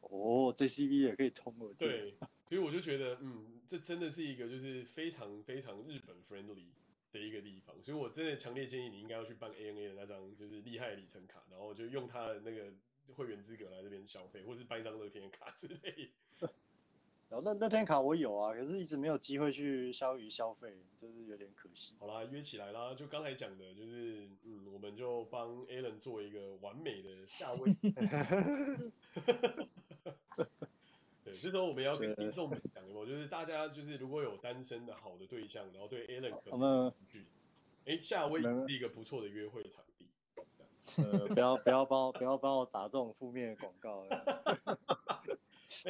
[0.00, 1.74] 哦，JCB 也可以通了。
[1.76, 2.14] 对，
[2.48, 6.66] 所以我就觉得，嗯，这真的是一个就是非常非常日本 friendly
[7.10, 12.72] 的一个地方，所以我真的强烈建议你应该要去办 ANA 的那张就是厉害的里程卡，然后就用他的那个
[13.14, 16.08] 会员资格来这边消费，或是办一张乐天卡之类的。
[17.30, 21.94] 然后那那天卡我有啊，可是一直没有机会去夏威夷消费，就是有点可惜。
[21.98, 27.76] 好啦，约起来啦，就刚才讲的，就是嗯，我们就帮 Alan 做一个完美的夏威夷。
[31.22, 37.26] 对，这时候我们要跟听众们讲的，就是大家就是如果有单身的好的对象，然后对 Alan 可能有兴趣，
[37.84, 40.06] 哎，夏威夷是一个不错的约会场地。
[40.96, 44.06] 呃，不要不要帮不要帮我打这种负面的广告。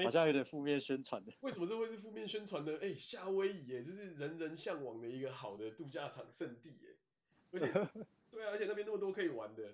[0.05, 1.33] 好像有点负面宣传的。
[1.41, 2.73] 为什么这会是负面宣传呢？
[2.83, 6.97] 哎、欸，夏威夷耶，这是人人向往的一个好的度假场圣地耶。
[7.53, 7.67] 而且，
[8.31, 9.73] 对啊，而且那边那么多可以玩的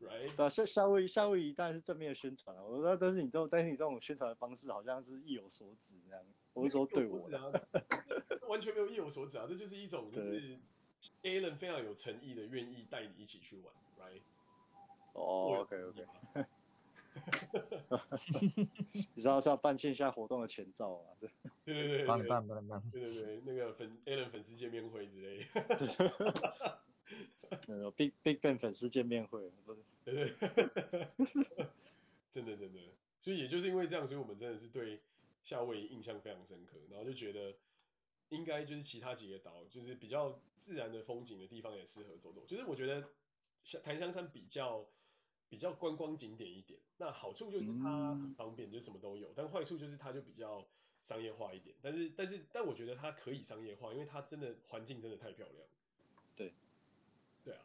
[0.00, 0.36] ，right？
[0.36, 2.62] 对啊，夏夏威夷夏威夷当然是正面的宣传啊。
[2.62, 6.24] 我说，但是你这种但是你这种宣传的方式好像是意有所指这样。
[6.52, 7.68] 我是说对我的，
[8.48, 10.58] 完全没有意有所指啊，这就是一种就是
[11.22, 14.20] Alan 非常有诚意的愿意带你一起去玩，right？
[15.14, 16.04] 哦、oh，OK OK。
[19.14, 21.14] 你知道是要办线下活动的前兆啊？
[21.20, 21.30] 对
[21.64, 26.80] 对对对，办办办办，对对对，那个粉 Alan 粉丝见面会之类的，
[27.66, 29.50] 那个 Big Big Bang 粉丝见面会，
[32.32, 32.78] 真的真的，
[33.20, 35.00] 所以也就是因为这样，所以我们真的是对
[35.42, 37.54] 夏威夷印象非常深刻，然后就觉得
[38.28, 42.44] 应该就是其他几个岛，就是比较自然的风景的地方也适合走走。
[42.46, 43.08] 就是我觉得
[43.62, 44.86] 像檀香山比较。
[45.48, 49.32] 比较观光景点一点，那好处就是它很方便，就什么都有。
[49.34, 50.66] 但坏处就是它就比较
[51.02, 55.66] 商业化一点，但是但是但我觉得它可以商业化，因为它真的环境真的太漂亮。
[56.36, 56.52] 对，
[57.44, 57.62] 对啊，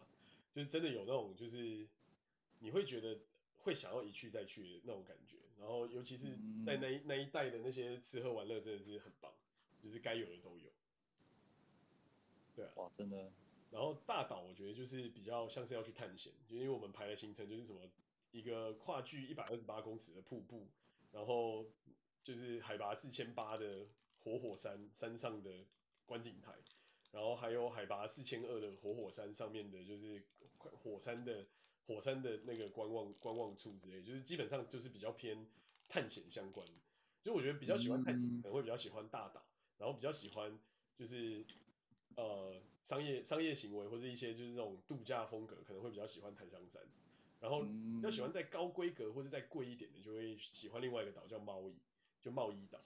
[0.53, 1.85] 就是真的有那种就是
[2.59, 3.19] 你会觉得
[3.57, 6.27] 会想要一去再去的那种感觉，然后尤其是
[6.65, 9.31] 在那一那一带的那些吃喝玩乐真的是很棒，
[9.83, 10.71] 就是该有的都有。
[12.55, 13.31] 对啊，哇，真的。
[13.73, 17.81] 然后大岛我觉得就是比较像是要去探险，就因为我们排的行程就是什么
[18.29, 20.69] 一个跨距一百二十八公尺的瀑布，
[21.11, 21.65] 然后
[22.23, 23.87] 就是海拔四千八的
[24.19, 25.65] 活火山山上的
[26.05, 26.53] 观景台，
[27.11, 30.23] 然后还有海拔四千二的活火山上面的就是
[30.59, 31.47] 火山的
[31.87, 35.47] 火山的那个观望观望处之类，就是基本上就是比较偏
[35.89, 36.67] 探险相关。
[37.23, 39.43] 就我觉得比较喜欢探险可能会比较喜欢大岛，
[39.79, 40.59] 然后比较喜欢
[40.95, 41.43] 就是。
[42.15, 46.81] 呃，商业商业行为或者一些就是这种度假风格，可能会比较喜欢檀香山。
[47.39, 47.65] 然后
[48.01, 51.75] 要喜欢再高规格或者再贵一点的，就会喜欢另外一个岛叫茂宜，
[52.21, 52.79] 就茂宜岛。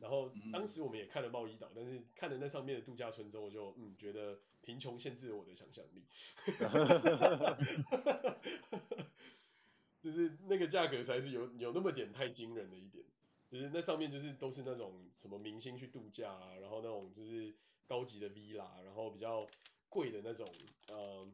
[0.00, 6.02] 然后当时我们也看了茂宜岛，但是看了那上面的度假村之后，我就嗯觉得贫穷限制了我的想象力。
[10.02, 13.04] 就是那个价格才是有有那么点太惊人的一点，
[13.48, 17.54] 就是那上面就是都是那种什么明星去度假啊，然后那种就是。
[17.86, 19.46] 高级的 villa，然后比较
[19.88, 20.46] 贵的那种
[20.88, 21.26] 呃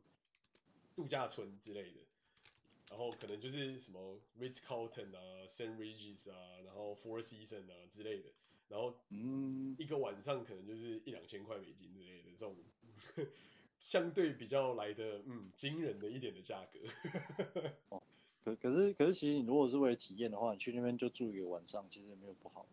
[0.94, 2.00] 度假村之类的，
[2.90, 5.76] 然后可能就是什么 Ritz Carlton 啊、St.
[5.76, 8.30] Regis 啊，然后 Four Seasons 啊之类的，
[8.68, 12.56] 然后嗯一个晚上可能就是一两千块美金之类的这种
[13.80, 16.78] 相对比较来的嗯惊人的一点的价格。
[17.88, 18.02] 哦，
[18.44, 22.66] 可可是可是其实你如果是为了体验的话，你去那边就住一个晚上，其实也没有不好。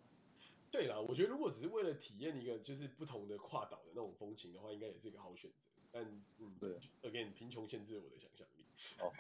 [0.71, 5.58] 对啦，我觉得如果只是为了体验一个就是不同的跨岛的那种风情的话，应该也是一个好选择。
[5.91, 6.03] 但
[6.39, 8.65] 嗯，对，again，贫穷限制了我的想象力。
[8.99, 9.12] 哦，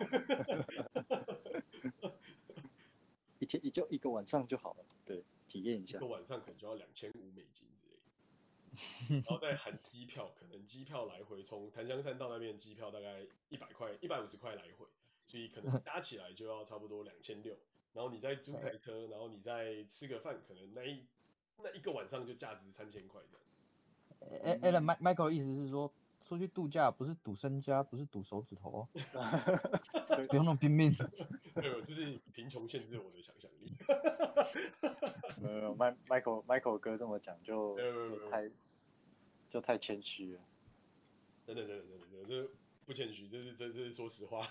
[3.39, 5.97] 一天也就一个晚上就好了，对，体验一下。
[5.97, 7.95] 一个晚上可能就要两千五美金之类
[9.07, 14.85] 的， 然后再含机票，可能机票来回从檀香山到那边机票大概一百块、一百五十块来回，
[15.25, 17.57] 所以可能 加起来就要差不多两千六。
[17.93, 21.07] 然后你再租台车，然后你再吃个饭，可能那一
[21.63, 23.43] 那一个晚上就价值三千块这样。
[24.43, 25.91] 哎哎，Alan Michael 的意思是说，
[26.27, 28.87] 出去度假不是赌身家，不是赌手指头哦，
[30.27, 30.91] 不用那么拼命。
[31.53, 33.71] 对，就是贫穷限制我的想象力。
[35.41, 35.75] 没有没有
[36.07, 38.49] ，Michael Michael 哥这么讲就就太
[39.49, 40.41] 就太谦虚了。
[41.45, 42.49] 真的真的真的真的，这
[42.85, 44.45] 不谦虚，这是这是说实话。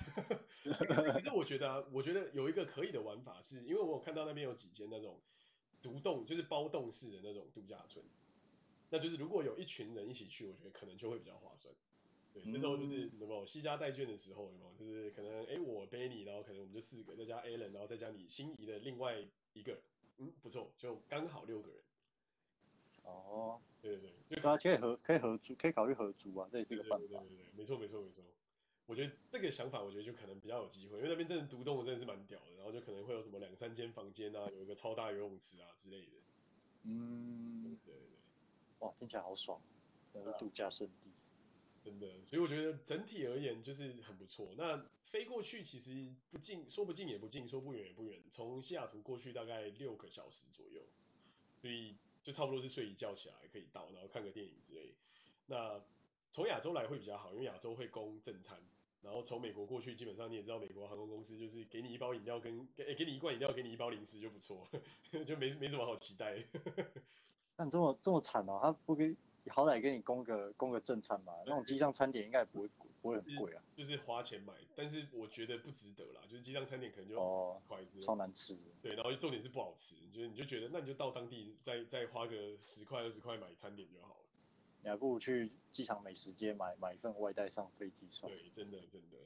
[0.63, 5.19] 可是我觉得啊，我觉得有一个可以的玩法是，因为我有看到那边有几间那种。
[5.87, 8.05] 独栋就是包栋式的那种度假村，
[8.91, 11.73] 那就是如果有一群人一起去，我觉得可能就会比较划算。
[12.35, 19.79] 对，那时候就是有没有携家带眷的时候，有没有就是可能哎、欸、我背你，然后可能我们就四个，再加 Alan，然后再加你心仪的另外一个，
[20.19, 21.79] 嗯，不错，就刚好六个人。
[23.05, 27.07] 哦，对对对，大家可以合可以合租，可以考虑合租啊，这也是一个办法。
[27.07, 28.25] 对对对，对，没错没错没错。
[28.87, 36.13] 我觉得这个想法，我觉得就可能比较有机会，因为那边真的独栋真的是蛮屌的，然后就可能会有什么两三间房间啊，有一个超大游泳池啊之类的。
[36.85, 38.03] 嗯，对对对，
[38.79, 39.61] 哇，听起来好爽，
[40.13, 41.11] 真的是度假胜地，
[41.83, 42.07] 真的。
[42.27, 44.55] 所以我觉得整体而言就是很不错。
[44.57, 50.81] 那飞过去其实不近，说不近也不近，说不远也不远，从西雅图过去大概六个小时左右，
[51.61, 54.95] 所以就差不多是睡一觉起来可以到，然后看个电影之类。
[55.47, 55.83] 那
[56.31, 58.63] 从亚洲来会比较好，因为亚洲会供正餐。
[59.03, 64.67] 然后从美国过去，基本上你也知道，美国航空公司就是给你一包饮料跟给给你一罐饮料，给你一包零食就不错，
[65.27, 66.43] 就没没什么好期待。
[67.57, 69.17] 但这么这么惨哦，他不给，
[69.49, 72.69] 好歹给你供个供个正餐吧，那种机上餐点应该也不会
[73.01, 73.63] 不会很贵啊。
[73.75, 77.63] 就是花钱买，但是我觉得不值得啦，就是机上餐点可能就哦，
[78.03, 78.59] 超难吃。
[78.83, 84.26] 对，然后重点是不好吃，就是你就觉得那你就到当地再再花个十块二十块买餐点就好了。
[84.87, 88.31] 你还不如去机场美食街买买一份外带上飞机上。
[88.31, 89.19] 对，真的真的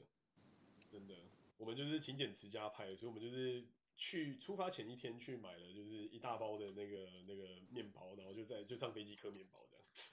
[0.91, 1.13] 真的，
[1.59, 3.63] 我们就是勤俭持家派，所以我们就是
[3.95, 9.59] 去出发前一天去买了，就是一大包的那个那个面包，然后就在就上飞机嗑面包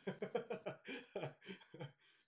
[0.05, 1.33] 这样。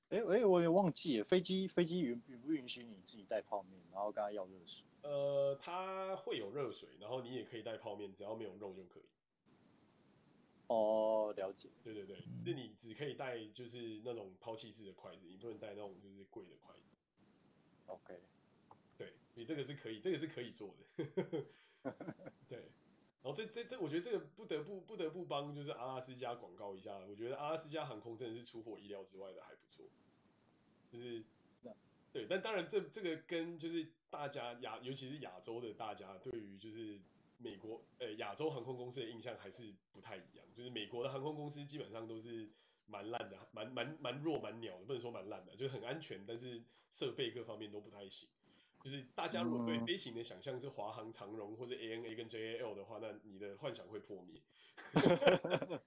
[0.09, 4.83] 哎哎、欸欸，我也忘记了，飞机飞机允允不允许你自己带泡面，然后跟他要热水？
[5.03, 9.03] 呃，它会有热水，然后你也可以带泡面，只要没有肉就可以。
[10.71, 11.69] 哦，了解。
[11.83, 12.17] 对对对，
[12.47, 16.95] 那你只可以带就是那种抛弃式的筷子，你不能带那种就是贵的筷子。
[17.87, 18.21] OK，
[18.97, 21.45] 对，你这个是可以，这个是可以做的。
[22.49, 22.59] 对，
[23.21, 29.85] 然后这这这，我觉得这个不得不不得不帮就是阿拉斯加广告一下，我觉得阿拉斯加航空真的是出乎意料之外的还不错。
[30.93, 31.25] 就是，
[32.13, 37.01] 对，但当然这这个跟就是大家亚，尤其是亚洲的大家对于就是
[37.43, 42.51] 美国呃亚洲航空公司的印象还是不太一样，就是美国的航空公司基本上都是
[42.85, 48.29] 蛮烂的，蛮蛮蛮弱蛮鸟的，不能说蛮烂的，就是很安全，但是设备各方面都不太行。
[48.83, 54.43] 就是大家如果对飞行的想象是华航、长荣或者 ANA 跟 JAL 的话，那你的幻想会破灭。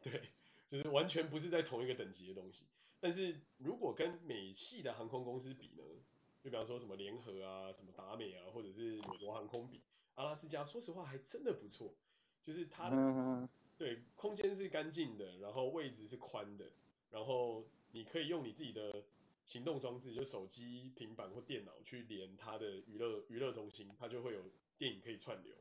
[0.00, 0.32] 对，
[0.70, 2.66] 就是完全不是在同一个等级的东西。
[2.98, 5.84] 但是如果跟美系的航空公司比呢？
[6.42, 9.82] 就比方说什么联合啊、什么达美啊，或者是美国航空比，
[10.20, 11.94] 阿拉斯加，说实话还真的不错。
[12.42, 13.48] 就是它的
[13.78, 16.66] 对空间是干净的，然后位置是宽的，
[17.10, 19.02] 然后你可以用你自己的。
[19.46, 24.40] 行动装置就手机、平板或电脑去连它的娱乐娱乐中心，它就会有
[24.78, 25.52] 电影可以串流。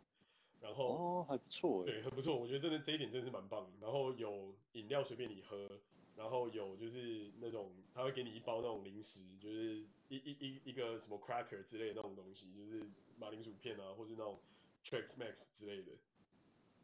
[0.62, 2.36] 然后哦，还不错，对，很不错。
[2.36, 3.72] 我觉得真的这一点真是蛮棒的。
[3.82, 5.68] 然后有饮料随便你喝，
[6.16, 9.78] 然后有就是那种他会给你一包那种零食，就是
[10.10, 12.86] 一一一一个什么 cracker 之类的那种东西，就是
[13.20, 14.40] 马铃薯片啊，或是那种
[14.84, 15.92] Trax Max 之类的。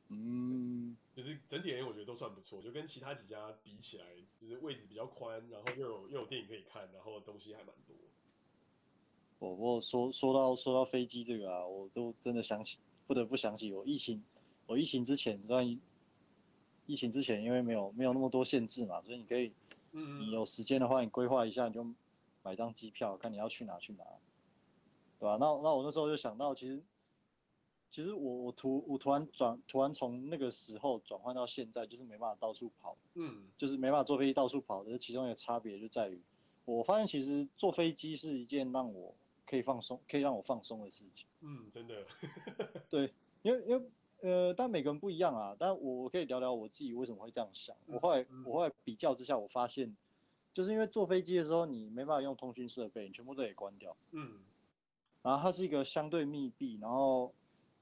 [0.09, 4.05] 嗯，就是整体而言，我觉得都算不错，就跟其他几家比起来，
[4.39, 7.95] 就是位置比较宽，然后又有又有电影可以看，然后东西还蛮多。
[9.39, 12.77] 我我说说到说到飞机这个啊，我都真的想起，
[13.07, 14.23] 不得不想起我疫情，
[14.67, 15.67] 我疫情之前，算
[16.85, 19.51] 疫情之前，因为没有没有那么多限制嘛，所以你可以，
[19.91, 21.83] 嗯，你有时间的话，你规划一下，你就
[22.43, 24.03] 买张机票，看你要去哪去哪，
[25.25, 25.37] 对吧？
[25.39, 26.81] 那那我那时候就想到，其实。
[27.91, 36.21] 其实我我突我突然转突然从那个时候转换到现在，就是没办法到处跑，嗯，就是没办法坐飞机到处跑的，其中一个差别就在于，
[36.65, 39.13] 我发现其实坐飞机是一件让我
[39.45, 41.25] 可以放松，可以让我放松的事情。
[41.39, 42.05] 嗯，真的。
[42.89, 43.13] 对，
[43.43, 47.77] 因为因为呃，但每个人不一样啊，但我我可以聊聊我自己为什么会这样想。
[47.85, 49.95] 我后来、嗯、我后来比较之下，我发现，
[50.53, 53.95] 就是因为坐飞机的时候你没办法用通讯设备，你全部都得关掉。
[54.11, 54.39] 嗯。
[55.25, 57.33] 然后它是一个相对密闭，然后。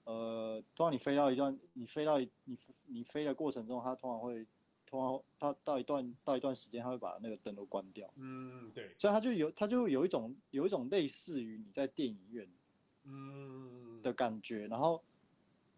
[0.05, 4.45] 呃，通常你飞到一段，你飞到你你飞的过程中，它通常会，
[4.85, 8.13] 通常它到一段到一段时间，它会把那个灯都关掉。
[8.17, 8.93] 嗯，对。
[8.97, 12.45] 所以它就有它就有一种有一种类似于你在电影院，
[13.05, 14.67] 嗯的感觉。
[14.67, 15.01] 然后，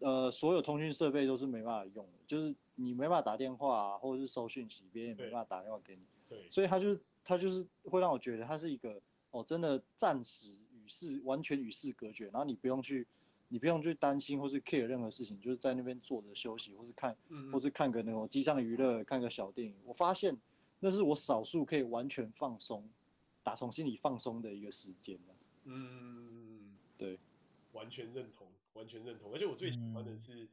[0.00, 6.02] 呃，所有通讯设备都是没办法用的，就是你没办法打电话啊，或者是收讯息，别人也没办法打电话给你。
[6.28, 6.50] 对。
[6.50, 9.00] 所以它就是它就是会让我觉得它是一个
[9.30, 10.50] 哦，真的暂时
[10.86, 13.06] 与世完全与世隔绝，然后你不用去。
[13.48, 19.72] 你不用去担心或是 care 任何事情，就是在那边坐着休息，或是看，嗯、或是看个那种机上娱乐，看个小电影。
[19.84, 20.36] 我发现
[20.80, 22.90] 那是我少数可以完全放松，
[23.44, 25.16] 打从心里放松的一个时间。
[25.62, 27.20] 嗯，对，
[27.72, 29.32] 完全认同，完全认同。
[29.32, 30.48] 而且我最喜欢的是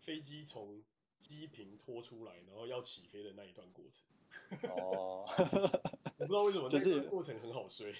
[0.00, 0.82] 飞机从
[1.18, 4.06] 机坪拖出来，然后要起飞的那一段过程。
[4.74, 5.28] 哦，
[6.20, 7.94] 我不知道为什么，就是过程很好睡。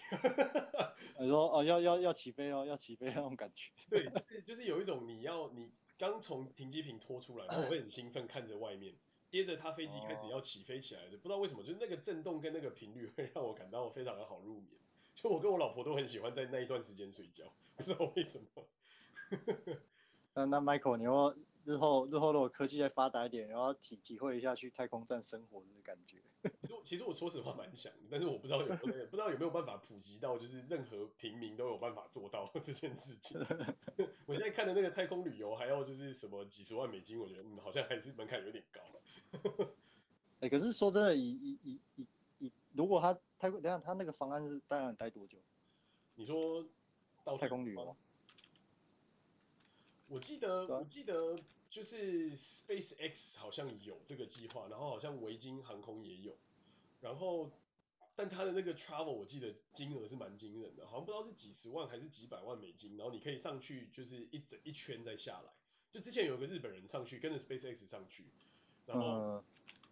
[1.18, 3.72] 你说哦，要要要起飞哦，要起飞那种感觉。
[3.88, 8.94] 对，就是就是有一种你要你刚从停机坪拖出来，然后我会很兴奋看着外面，
[9.30, 14.78] 接着他飞机开始要起飞起来的，不知道为什么，就是那个震动跟那个频率会让我感到非常的好入眠。
[15.14, 18.66] 就我跟我老婆都很喜欢在那一段时间睡觉，不知道为什么。
[20.34, 26.18] 那那 Michael，你要日后日后如果科技再发达一点，然后体体会一下去太空站生活的感觉。
[26.62, 33.38] 其实其实我说实话蛮想的，但是我不知道有没有不知道有没有办法普及到，就是任何平民都有办法做到 这件事情。
[34.26, 38.80] 我现在看的那个太空旅游还要就是什么几十万美金，我觉得嗯好像还是门槛有点高。
[40.40, 42.06] 哎、欸，可是说真的，以以以以
[42.38, 45.38] 以如果他太空，等下他那个方案是大概待多久？
[46.14, 46.64] 你说
[47.22, 47.96] 到太空旅游？
[50.08, 51.36] 我记得，我记得
[51.70, 56.36] 就是 SpaceX 好像有这个计划，然后好像维京航空也有，
[57.00, 57.52] 然后
[58.16, 65.52] 但它的那个 travel 我记得金额是蛮惊人的，好像不知道是几十万还是几百万美金，然后你可以上去就是一整一圈再下来，
[65.92, 68.24] 就之前有个日本人上去跟着 SpaceX 上去，
[68.86, 69.44] 然后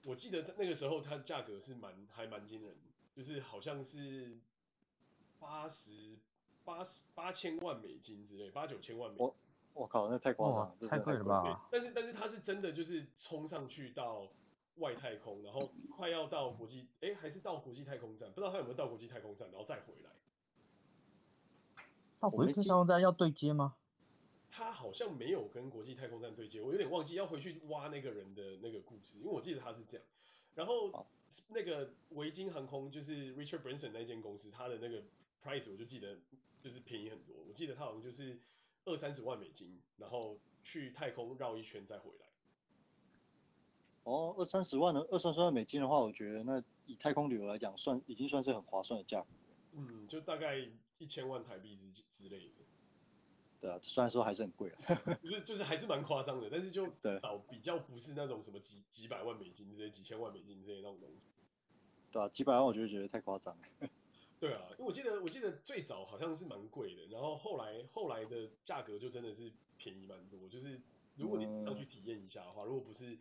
[0.04, 2.76] 我记得那个时候它的价格是蛮还蛮惊人，
[3.14, 4.36] 就是好像是
[5.38, 6.18] 八十
[6.64, 9.30] 八十八千万美金之类，八九千万美金。
[9.78, 11.68] 我靠，那太夸张了，这太贵了吧？
[11.70, 14.26] 但是但是他是真的就是冲上去到
[14.78, 20.10] 外太空，然后快要到国际，哎，还是到国际太空站，不知道他有没有到国际太空站，然后再回来。
[22.18, 23.76] 到国际太空站要对接吗？
[24.50, 30.04] 他好像没有跟国际太空站对接，我有点忘记要回去挖那个人的那个故事，因为我记得他是这样。
[30.56, 31.06] 然后
[31.50, 35.04] 那个维京航空就是 Richard Branson 那间公司，他的那个
[35.40, 36.18] price 我就记得
[36.60, 38.40] 就是便宜很多，我记得他好像就是。
[38.88, 42.26] 二三十万美金，然后去太空绕一圈再回来。
[44.04, 49.26] 哦，二三十万的二三十万美金的话，我觉得那以太空旅游来讲，算已经算是很划算的价格。
[49.72, 50.56] 嗯，就大概
[50.96, 52.54] 一千万台币之之类的。
[53.60, 57.20] 对啊，虽然说还是很贵啊， 就是就是还是蛮夸张的，但是就 对，
[57.50, 61.26] 比较不是那种什么几几百万美金这些几千万美金这些那种东西。
[62.10, 63.88] 对啊，几百万我就觉得太夸张了。
[64.40, 70.48] 对啊，因为我记得我记得最早好像是蛮贵的，然后后来后来的价格就真的是便宜蛮多。
[70.48, 70.80] 就是
[71.16, 73.18] 如果你要去体验一下的话，嗯，如果不是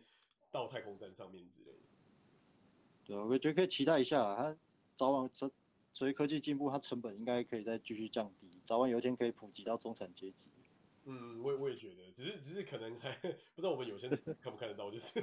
[0.50, 1.78] 到太空站上面之类的。
[3.04, 4.56] 对啊，我觉得可以期待一下，它
[4.96, 5.50] 早晚随
[5.92, 10.48] 随科技进步，它成本应该可以再继续降低，早晚有一天可以普及到中产阶级。
[11.10, 13.10] 嗯，我也我也觉得，只是只是可能还
[13.56, 15.20] 不知道我们有些人 看不看得到，就是。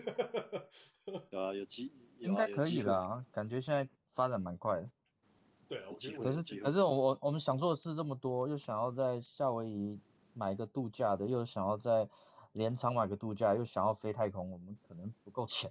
[1.30, 4.90] 对啊，有机应该可以啦，感觉现在发展蛮快的。
[5.76, 10.00] 对啊，我觉得可是可是我我们想做的事这么多，又想要在夏威夷
[10.34, 12.08] 买一个度假的，又想要在
[12.54, 15.70] 镰仓买个度假，又想要飞太空，我们可能不够钱。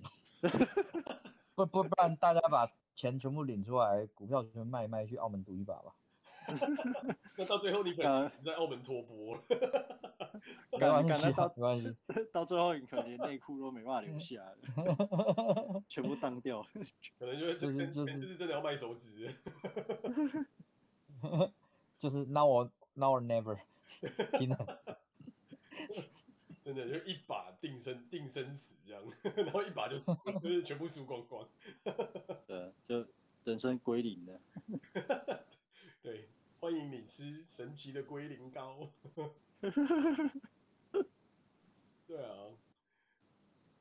[1.54, 5.94] 不不不然大家把钱全部领出来，股票全部卖一卖，去澳门赌一把吧。
[7.38, 9.40] 那到最后你可能在澳门脱播了。
[10.78, 11.96] 没关系，没关系。
[12.32, 16.66] 到最后你可能连内裤都没办法留下了， 全部当掉。
[17.18, 19.34] 可能就会 就是就是就是真的要卖手指。
[21.98, 23.58] 就是 now or now or never。
[26.64, 29.02] 真的就一把定生定生死这样，
[29.36, 31.46] 然后一把就输，就是全部输光光。
[32.46, 33.06] 对，就
[33.44, 34.40] 人生归零了。
[36.02, 36.28] 对，
[36.60, 38.90] 欢迎你吃神奇的龟苓膏。
[42.06, 42.48] 对啊，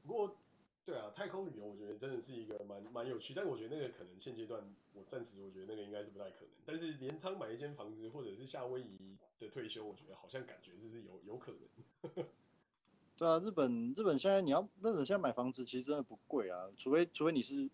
[0.02, 0.38] 不过
[0.86, 4.62] 对啊，太空旅游我觉得真的是一个蛮蛮有趣，但我觉得那个可能现阶段
[4.94, 6.50] 我暂时我觉得那个应该是不太可能。
[6.66, 12.26] 但是镰仓买一间房子，或者是夏威夷的退休，我觉得好像感觉就是有有可能。
[13.16, 17.70] 对啊，日本日本现在你要日本现在买房子其实真的不贵啊，除非除非你是，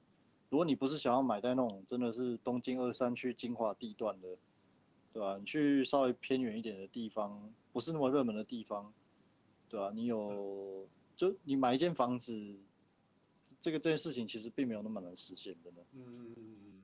[0.50, 4.38] 如果你不是想要买在那种真的是东京二三区精华地段的，
[5.14, 5.38] 对吧、啊？
[5.40, 8.94] 你去稍微偏远一点的地方，不是那么热门的地方，
[9.70, 9.92] 对吧、啊？
[9.94, 12.58] 你有就你买一间房子，
[13.62, 15.82] 这个这件事情其实并没有那么难实现，真的。
[15.94, 16.84] 嗯嗯嗯嗯。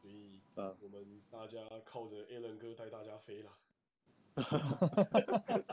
[0.00, 3.50] 所以，呃，我们大家靠着 Alan 哥带大家飞了。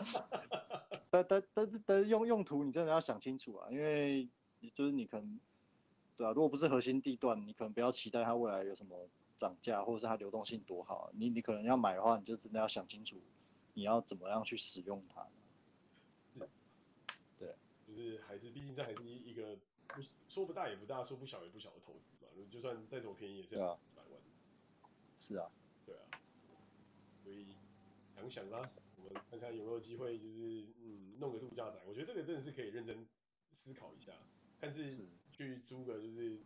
[1.09, 4.29] 但但但但用用途你真的要想清楚啊，因为
[4.73, 5.39] 就是你可能，
[6.15, 8.95] 对啊，如果不是核心地段，你可能不要期待它未来有什么
[9.35, 11.11] 涨价，或者是它流动性多好。
[11.13, 13.17] 你你可能要买的话，你就真的要想清楚，
[13.73, 15.27] 你要怎么样去使用它。
[17.91, 19.57] 就是还是毕竟这还是一一个
[20.29, 22.29] 说不大也不大，说不小也不小的投资嘛。
[22.49, 24.21] 就算再怎么便宜也是要几百万。
[25.17, 25.51] 是啊，
[25.85, 26.03] 对啊，
[27.23, 27.55] 所以
[28.15, 28.71] 想想啦。
[28.97, 31.79] 我们看看有没有机会，就是嗯，弄个度假宅。
[31.85, 33.05] 我觉得这个真的是可以认真
[33.53, 34.13] 思考一下。
[34.59, 34.95] 但是
[35.31, 36.39] 去租个就是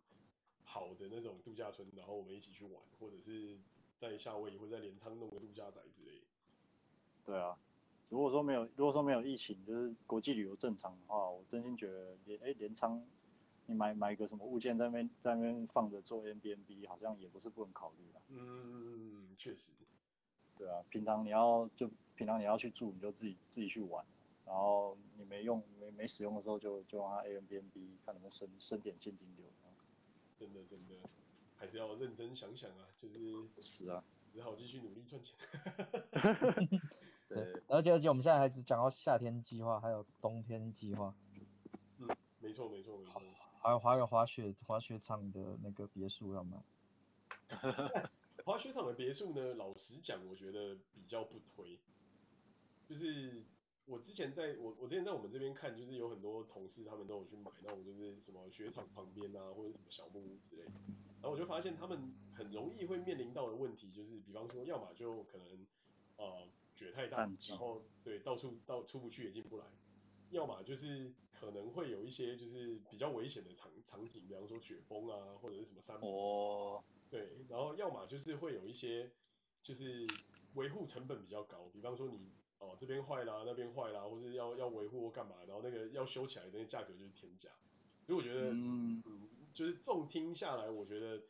[0.63, 3.59] 好的那种度假村，然后我们一起去玩，或者是
[3.99, 6.21] 在夏威夷或者在镰仓弄个度假宅之类。
[7.25, 7.57] 对啊，
[8.09, 13.03] 如果说没有，如果说没有疫情，就是国际旅游正常的话，我真心觉得连哎镰仓，
[13.65, 18.21] 你买买一个什么物件在那边在那边放着做 Airbnb，好像也不是不能考虑的。
[18.29, 19.71] 嗯，确实。
[20.57, 24.05] 对啊，平常你要就平常你要去住，你就自己自己去玩，
[24.45, 27.71] 然后你没用没没使用的时候就，就就让它 Airbnb
[28.05, 29.45] 看能不能生生点现金流。
[30.37, 30.95] 真的真的，
[31.57, 33.17] 还是要认真想想啊，就是
[33.61, 34.03] 是啊，
[34.33, 35.37] 只好继续努力赚钱。
[37.27, 41.13] 对，而且而且我们现在还只讲到夏天计划，还有冬天计划。
[41.99, 42.07] 嗯，
[42.39, 43.21] 没错没错没错。
[43.59, 46.57] 还有还有滑雪滑雪场的那个别墅要买？
[48.45, 51.79] 滑雪场的别墅呢，老实讲，我觉得比较不推。
[52.87, 53.43] 就是
[53.85, 60.71] 我之前在我我之前在我们这边看，就是有很多同事他们都有去买那种就是什么雪场旁边啊，或者什么小木屋之类的。
[61.21, 65.47] 然后我就发现他们很容易会面临到的问题，就是比方说，要么就可能
[66.17, 69.65] 呃雪太大，然后对到处到出不去也进不来；
[70.31, 76.83] 要么就是可能会有一些就是比较危险的场场景，比方说雪崩啊，或者是什么山坡。
[77.09, 79.09] 对，然后要么就是会有一些，
[79.63, 80.05] 就是
[80.55, 87.49] 维护成本比较高，比方说你哦这边坏啦，那边坏啦，或是要要维护或干嘛，然后那个要修起来的那个价格就是天价。
[88.05, 91.23] 所以我觉得，嗯，嗯，就是纵听下来，我觉得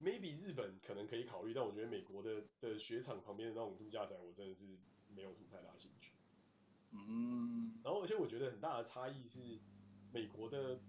[0.00, 4.64] maybe 日本可能可以考虑，但我觉得美国的的雪场旁边的那种度假宅，我真的是
[5.14, 6.12] 没有什么太大兴趣。
[6.92, 9.58] 嗯，然后而且我觉得很大的差异是，
[10.12, 10.80] 美国的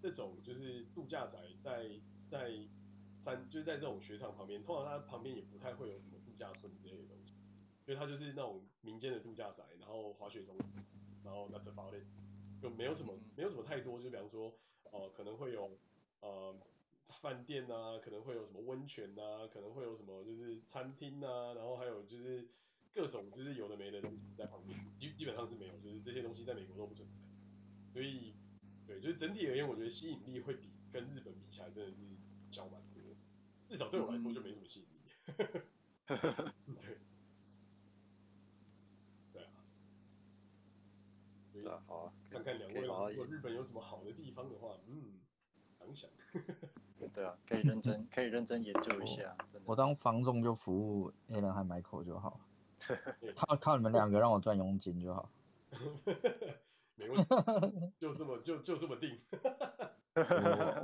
[0.00, 2.68] 这种就是度假宅在在。
[3.16, 7.32] 山就是在这种雪场旁边，通常它旁边也不太会有什么度假村之类的东西，
[7.86, 10.70] 因为它就是那种民间的度假宅，然后滑雪中心，
[11.24, 12.04] 然后 that's about it，
[12.60, 14.54] 就没有什么没有什么太多，就比方说，
[14.92, 15.78] 呃，可能会有
[16.20, 16.54] 呃
[17.24, 22.46] 饭店啊，可能会有什么温泉啊，可能会有什么就是餐厅啊，然后还有就是
[22.92, 27.14] 各种就是有的没的东西在旁边，基基本上是没有，就是这些东西在美国都不存在。
[27.94, 28.34] 所以，
[28.86, 31.96] 对，就是整体而言，我觉得吸引力会比跟日本比起来真的是
[32.50, 33.02] 小蛮多，
[33.70, 35.00] 至少对我来说就没什么吸引力。
[36.66, 36.98] 嗯、对。
[41.54, 45.20] 对啊，好啊，看看两位如果日本有什么好的地方的话，嗯，
[45.78, 46.10] 想想。
[47.08, 49.36] 对啊，可以认真， 可以认真研究一下。
[49.52, 52.40] 我，我当房仲就服务 Alan 和 Michael 就好，
[53.36, 55.28] 靠靠你们两个让我赚佣金就好。
[56.96, 57.28] 没问题，
[57.98, 59.18] 就这么就就这么定。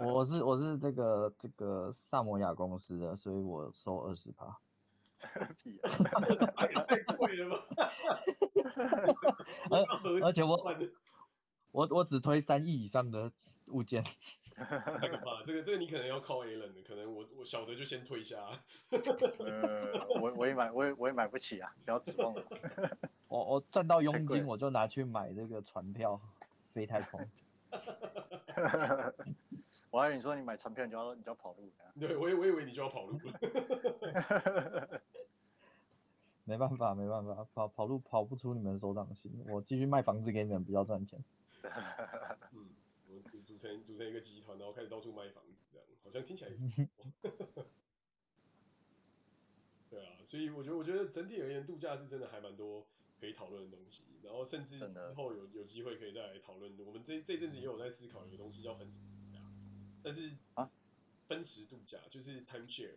[0.01, 4.59] 我我是我是这个这个萨摩亚公司的，所以我收二十趴。
[5.63, 5.91] 屁啊！
[6.89, 7.57] 太贵了吧？
[9.71, 9.85] 而
[10.25, 10.59] 而且我
[11.71, 13.31] 我我只推三亿以上的
[13.67, 14.03] 物件。
[14.65, 18.39] 太可怕了，这个这个你可能要靠 Alan 的，可能我我小的就先退下。
[18.91, 22.43] 呃， 我我也买我也我也买不起啊，不要指望我。
[23.29, 26.21] 我我赚到佣金我就拿去买这个船票
[26.73, 27.21] 飞太空。
[29.91, 31.71] 我还以为你说你买船票你就要你就要跑路。
[31.99, 35.01] 对，我以我以为你就要跑路了。
[36.45, 39.33] 没办法，没办法，跑跑路跑不出你们手掌心。
[39.49, 41.23] 我继续卖房子给你们比较赚钱。
[43.61, 46.51] 成组成一个集团，然后开始到处卖房子，这样好像听起来。
[49.91, 52.87] 对啊，所以我觉得我觉得整体而言，度假是真的还蛮多
[53.21, 54.03] 可以讨论的东西。
[54.23, 56.79] 然后甚至之后有有机会可以再来讨论。
[56.85, 59.41] 我们这这阵子也有在思考一个东西叫分时度假，
[60.03, 60.71] 但是啊，
[61.29, 62.97] 奔驰度假就是 time share。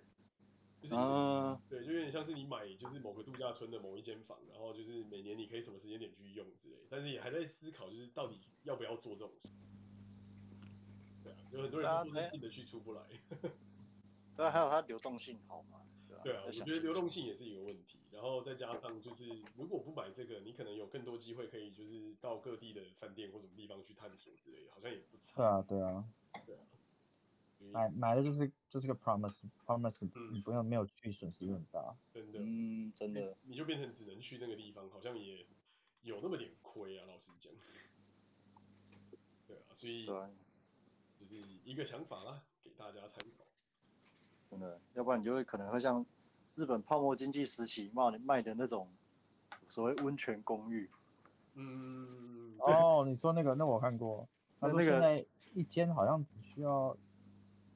[0.82, 9.54] 就是、uh, 对，就有点像是你买就是某个度假村的某一间房，然后就是每年你可以什么时间点去用之类，但是也还在思考就是到底要不要做这种事。
[11.54, 11.90] 有很多人
[12.32, 13.02] 进得去出不来。
[14.36, 15.80] 对啊，还有它流动性好吗？
[16.08, 25.36] 对啊，对啊，我觉得流动性也是一个问题，然后再加上就是如果不买这个，你可能有更多机会可以就是到各地的饭店或什么地方去探索之类的，好像也不差。
[25.36, 26.06] 对啊，对啊。
[26.46, 26.62] 对啊。
[27.72, 31.96] 买买的就是就是个 promise，promise，你不用没有去损失很大。
[32.12, 35.46] 真的，嗯，真的，你就变成只能去那个地方，好像也
[36.02, 37.54] 有那么点亏啊，老实讲。
[39.48, 40.06] 对啊，所以
[41.26, 43.44] 就是一个想法啦，给大家参考。
[44.50, 46.06] 真的，要不然你就会可能会像
[46.56, 48.88] 日本泡沫经济时期卖卖的那种
[49.68, 50.90] 所谓温泉公寓。
[51.56, 52.56] 嗯。
[52.60, 54.28] 哦，你说那个，那我看过，
[54.60, 56.96] 他说现在一间好像只需要。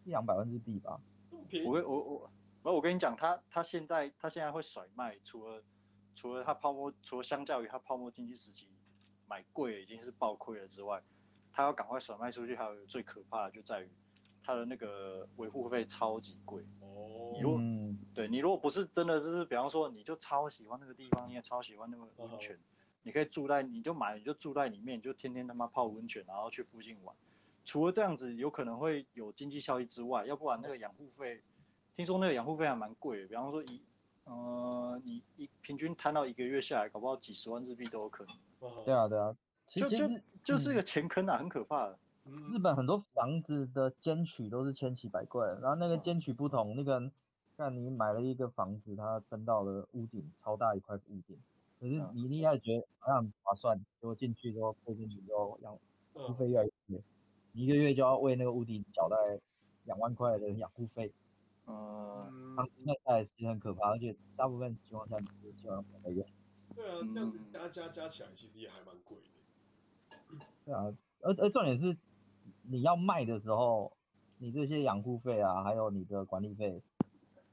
[0.06, 1.02] 一两百万日币吧。
[1.30, 2.30] 我跟我我
[2.64, 5.62] 我我跟你讲，他他现在他现在会甩卖，除了
[6.16, 8.70] 除了他泡沫，除了相较于他泡沫经济时期
[9.28, 11.04] 买贵已经是爆亏了之外，
[11.58, 13.89] 他要赶快甩卖出去，还有最可怕的就在于
[14.43, 16.62] 他的那个维护费超级贵。
[16.82, 17.32] 哦。
[17.34, 17.60] 你如果
[18.14, 22.55] 对你如果不是真的就是比方说你就超喜欢那个地方，你也超喜欢那个温泉，
[23.01, 27.16] 你可以住在你就买你就住在里面，你就天天他妈泡温泉，然后去附近玩。
[27.66, 31.41] 除了这样子有可能会有经济效益之外，要不然那个养护费，
[31.95, 33.28] 听说那个养护费还蛮贵的。
[33.28, 33.82] 比方说一，
[34.26, 38.86] 呃，你一平均摊到一个月下来，搞不好几十万日币都有可能。
[38.86, 39.36] 对啊，对啊，
[39.68, 41.99] 就就就是一个钱坑啊，嗯、很可怕的。
[42.51, 47.11] 日本很多房子的间取都是千奇百怪的，然后那个间取不同，那个
[47.55, 51.38] 看你买了一个房子，它分到了屋顶超大一块屋顶，
[51.80, 55.78] 可是你一开始觉得好像很划算，结果进去之后，住进去之后养
[56.13, 57.03] 护费越来越贵。
[57.53, 59.39] 一个月就要为那个屋顶缴大概
[59.86, 61.13] 两万块的养护费，
[61.65, 66.26] 嗯，那那也是很可怕，而且大部分情况下你只是交两百块用。
[66.76, 69.37] 对啊，这样子加加加起来其实也还蛮贵的。
[70.68, 71.95] 对啊，而而重点是
[72.63, 73.93] 你要卖的时候，
[74.38, 76.82] 你这些养护费啊，还有你的管理费，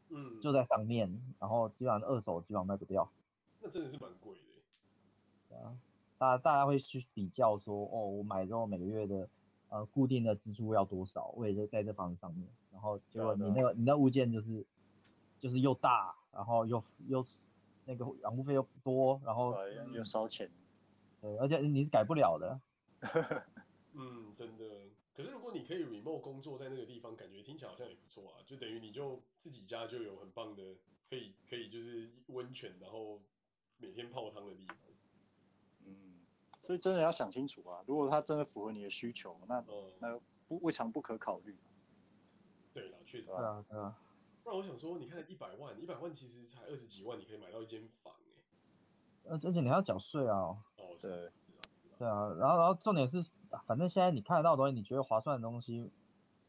[0.09, 3.09] 嗯，就在上面，然后基本上二手基本上卖不掉。
[3.61, 4.45] 那真的是蛮贵的。
[5.49, 5.79] 对啊，
[6.19, 9.29] 大大家会去比较说，哦，我买之后每个月的。
[9.71, 11.35] 呃，固定的支出要多少？
[11.35, 14.65] 我也就在这房子上面，然后结果你那个你那物件就是
[15.41, 17.27] 就是又大，然后又又
[17.85, 19.53] 那个养护费又多，然后
[19.93, 20.49] 又烧钱，
[21.21, 22.61] 对，而且你是改不了的。
[23.95, 24.65] 嗯，真的。
[25.15, 30.77] 可是如果你可以 remote 工作在那个地方，感觉听起来好像也不错啊，就等于你就自己家就有很棒的，
[31.09, 33.21] 可以可以就是温泉，然后
[33.79, 34.77] 每天泡汤的地方。
[35.87, 36.21] 嗯。
[36.67, 37.85] 所以真的要想清楚啊！
[37.87, 41.55] 如果它真的符合你的需求，那、嗯、那不未尝不可考虑。
[42.73, 43.29] 对了，确实。
[43.29, 43.95] 对啊，对啊。
[44.43, 49.39] 不然我想说，你看一百万，一百万其实才二十几万，你可以买到一间房哎、欸。
[49.47, 50.57] 而且你还要缴税啊。
[50.77, 51.31] 哦，对。
[52.05, 53.25] 对啊，然后然后重点是，
[53.67, 55.91] 反正现在你看得到的东西，你觉得划算的东西，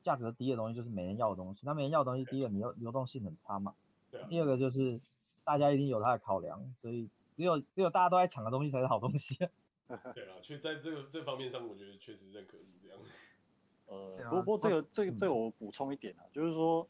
[0.03, 1.61] 价格低的东西就是没人要的东西。
[1.65, 3.73] 那没人要的东西，第一个你流流动性很差嘛。
[4.11, 4.27] 对啊。
[4.27, 4.99] 第二个就是
[5.45, 9.37] 大家一定有他的考量，所以只有只有大家都在抢的东西才是好东西。
[9.87, 12.99] 对啊，确在这个这方面上，我觉得确实认可是这样。
[13.85, 16.85] 呃，不过不过这个这个这个我补充一点啊，就是说，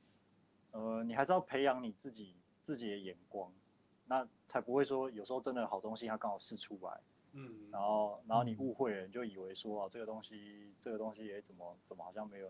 [0.71, 3.51] 呃，你还是要培养你自己自己的眼光，
[4.07, 7.01] 那才不会说有时候真的好东西它刚好试出来，
[7.35, 12.49] 嗯，然后然后你误会了，你就以为说啊这个东西这个东西也怎么怎么好像没有，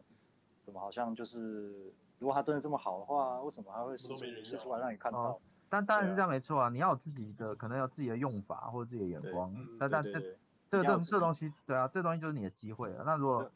[0.63, 5.39] 怎么好像就是如果它真的这么好的话，为什么还会试出试出来让你看到？
[5.67, 10.11] 但当然是这样没错啊，你要有自己的可能有自己的用法或者自己的眼光，那但这
[10.69, 13.03] 这个这这东西对啊，这东西就是你的机会了。
[13.03, 13.49] 那如果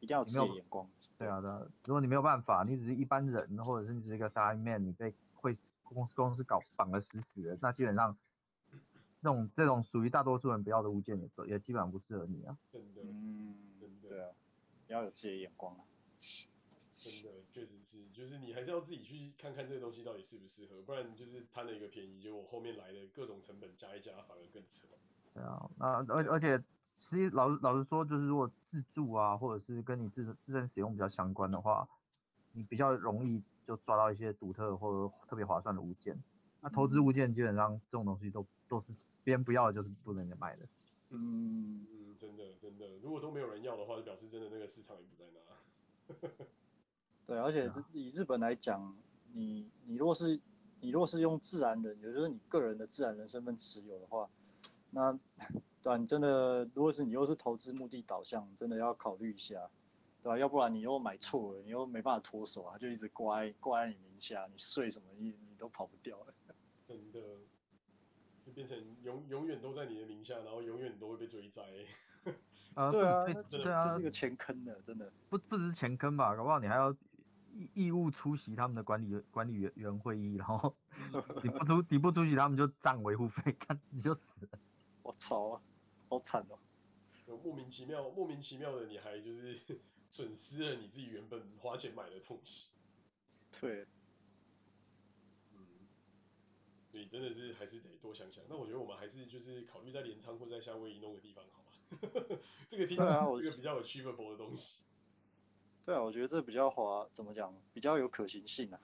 [0.00, 0.88] 一定要有眼光，
[1.18, 1.70] 对啊的。
[1.84, 5.52] 如果你没有办法，你只是一般人，或者是你只是一个 salaryman，你被会
[5.84, 8.16] 公司公司搞绑得死死的，那基本上
[9.26, 12.56] 这种这种属于大多数人不要的物件也也基本上不适合你啊。
[12.70, 13.56] 真的，嗯，
[14.00, 14.30] 对啊，
[14.86, 15.82] 要有自己的眼光啊。
[16.96, 24.86] 真的，确实是，就是你还是要自己去看看这个东西到底适不适合，不然就是贪了一个便宜，结果后面来的各种成本加一加，反而更扯。
[25.34, 31.88] 对啊，那而而且其实老老实说，就是如果自住啊，或者是跟你自自身使用比较相关的话，
[32.52, 36.16] 你比较容易就抓到一些独特或者特别划算的物件。
[36.62, 38.92] 那投资物件基本上这种东西都都是
[39.26, 40.62] 别人不要的，就是不能卖的。
[41.10, 46.28] 嗯嗯，真的真的，如果都没有人要的话，就表示真的那个市场也不在那。
[47.26, 48.96] 对，而且以日本来讲，
[49.32, 50.40] 你你如果是
[50.80, 54.30] 你如果是用自然人，也就是你个人的自然人身份持有的话。
[54.90, 55.12] 那，
[55.82, 59.68] 对啊，你真的，如果是你又是投资目的导向，真的要考虑一下，
[60.22, 60.38] 对吧、啊？
[60.38, 66.32] 要不然你又买错了，你又没办法脱手啊，就一直挂在挂在你名下，你税什么你你都跑不掉了。
[66.86, 67.35] 真的，就
[68.56, 71.62] 变成永永远都在你的名下，然后永远都会被追债。
[72.74, 75.12] 啊， 对啊，对啊，这是一个钱坑的，真的。
[75.28, 76.90] 不不只是钱坑吧，搞不好你还要
[77.52, 80.74] 义义务出席他们的管理管理员员会议，然后
[81.44, 84.58] 你不出你不出席，他们就涨维护费，看你就死了。
[85.02, 85.60] 我操啊，
[86.08, 86.58] 好惨哦！
[87.44, 89.60] 莫名其妙，莫名其妙的，你还就是
[90.10, 92.70] 损失了你自己原本花钱买的东西。
[93.60, 93.86] 对，
[95.52, 95.58] 嗯，
[96.96, 98.42] 所以真的是还是得多想想。
[98.48, 102.38] 那我觉得我们还是就是考虑在镰仓或在夏威夷弄个地方好了。
[102.66, 104.82] 这个地方这个比较有 achievable 的东西。
[105.84, 107.54] 对啊，我觉得这比较滑，怎么讲？
[107.74, 108.80] 比较有可行性啊。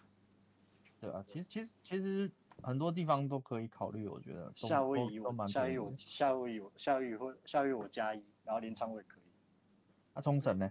[1.00, 2.30] 对啊，其实其实其实。
[2.62, 4.52] 很多地方都可以考虑，我觉得。
[4.54, 9.24] 夏威夷我夏威夷我夏威夷我夏威夷或夏威夷我加一，然后镰仓我也可以。
[10.14, 10.70] 那冲绳呢？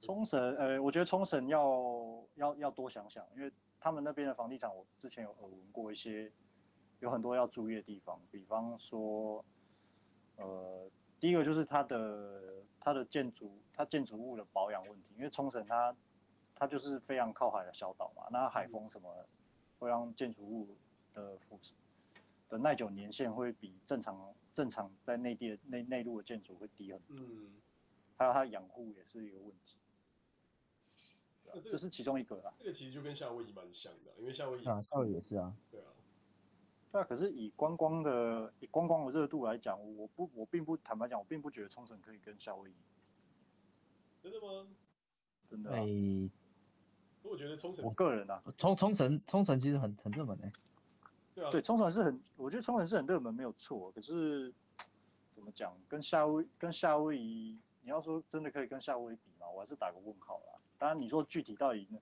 [0.00, 3.50] 冲绳呃，我觉得冲绳要要要多想想，因为
[3.82, 6.30] 他们那边的房地产我之前有耳闻过一些，
[7.00, 9.44] 有很多要注意的地方，比方说，
[10.36, 15.94] 呃，第一个就是它的它的建筑它建筑物的保养问题，因为冲绳它
[16.54, 19.26] 它就是非常靠海的小岛嘛，那海风什么
[19.78, 20.76] 会让建筑物。
[21.14, 21.72] 的腐蚀
[22.48, 27.52] 的耐久年限会比正常正常在内地的内内陆的建筑会低很多，嗯，
[28.16, 29.76] 还有它养护也是一个问题，
[31.52, 32.52] 这，这是其中一个啦。
[32.58, 35.86] 这个其实就跟夏威夷蛮像的，因为夏威夷啊，夏威夷也是啊，对啊，
[36.92, 42.74] 对啊，可是以观光的以观光的热度来讲，我不我并不坦白讲，我并不觉得冲绳可以跟夏威夷，
[44.22, 44.68] 真的吗？
[45.50, 46.30] 真的、啊，哎，
[47.22, 51.50] 我觉得冲绳，我个人啊，冲冲绳冲绳其实很很热门诶、欸。
[51.50, 53.90] 对，冲绳是很，我觉得冲绳是很热门，没有错。
[53.92, 54.52] 可是
[55.34, 59.48] 怎么讲，跟夏威跟夏威夷，你要说真的可以跟夏威夷比吗？
[59.48, 60.60] 我还是打个问号啦。
[60.82, 61.98] 当然，你说具体到底呢，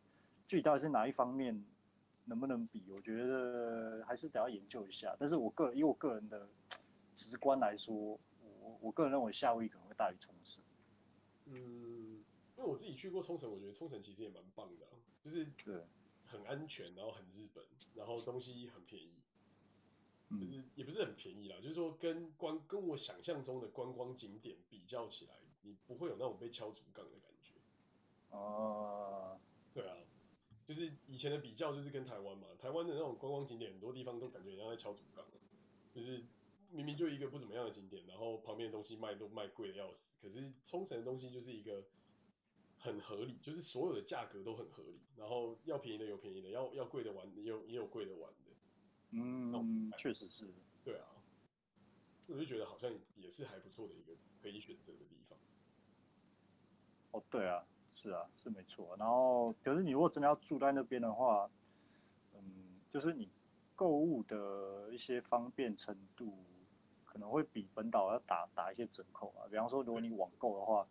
[0.49, 1.63] 具体到底是哪一方面
[2.25, 5.15] 能不能比，我觉得还是得要研究一下。
[5.21, 6.49] 但是我个人以我个人的
[7.15, 7.95] 直观来说，
[8.63, 10.65] 我我个人认为夏威夷可能会大于冲绳。
[11.45, 12.25] 嗯，
[12.57, 14.87] 因为我自己去过冲绳，我觉得冲绳其实也蛮棒的，
[15.23, 15.85] 就是对。
[16.25, 17.63] 很安全，然后很日本，
[17.95, 19.11] 然后东西很便宜，
[20.31, 27.30] 就是也不是很便宜啦，就是说跟观跟我想象中的观光景点比较起来，你不会有那种被敲竹杠的感觉。
[28.31, 29.39] 哦，
[29.73, 29.97] 对啊，
[30.67, 35.25] 就是以前的比较就是跟台湾嘛，台湾的那种观光景点很多地方都感觉像在敲竹杠，
[35.95, 36.25] 就是
[36.71, 41.85] 明明就一个不怎么样的景点，然后旁边的东西卖都卖贵的要死，可是冲绳的东西就是一个。
[42.83, 48.51] 很合理，就是所有的价格都很合理，然后要便宜的有便宜的，要要贵的玩的也有也有贵的玩的。
[49.11, 50.51] 嗯，确实是。
[50.83, 51.07] 对啊，
[52.27, 55.39] 我就觉得好像也是还不错的一个可以选择的地方。
[57.11, 57.67] 哦，对啊，
[58.01, 58.97] 是啊，是没错。
[58.99, 61.51] 然后，可是你如果真的要住在那边的话，
[62.35, 62.41] 嗯，
[62.93, 63.29] 就是你
[63.75, 66.33] 购物的一些方便程度
[67.05, 69.49] 可能会比本岛要打打一些折扣啊。
[69.51, 70.87] 比方说，如果你网购的话，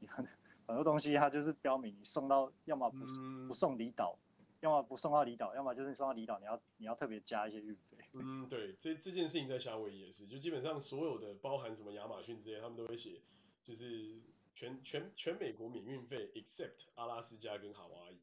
[0.00, 0.26] 你很。
[0.68, 2.98] 很多东西它就是标明你送到，要么不
[3.46, 4.18] 不送离岛，
[4.58, 7.96] 要么不送到离岛，要么就是送到离岛，你要你要特别加一些运费。
[8.14, 13.22] 嗯，对，这这件事情在夏威夷也是，就基本上所有的包含什么亚马逊这些，他们都会写，
[13.62, 14.20] 就是
[14.56, 18.18] 全全全美国免运费，except 阿拉斯加跟夏威夷。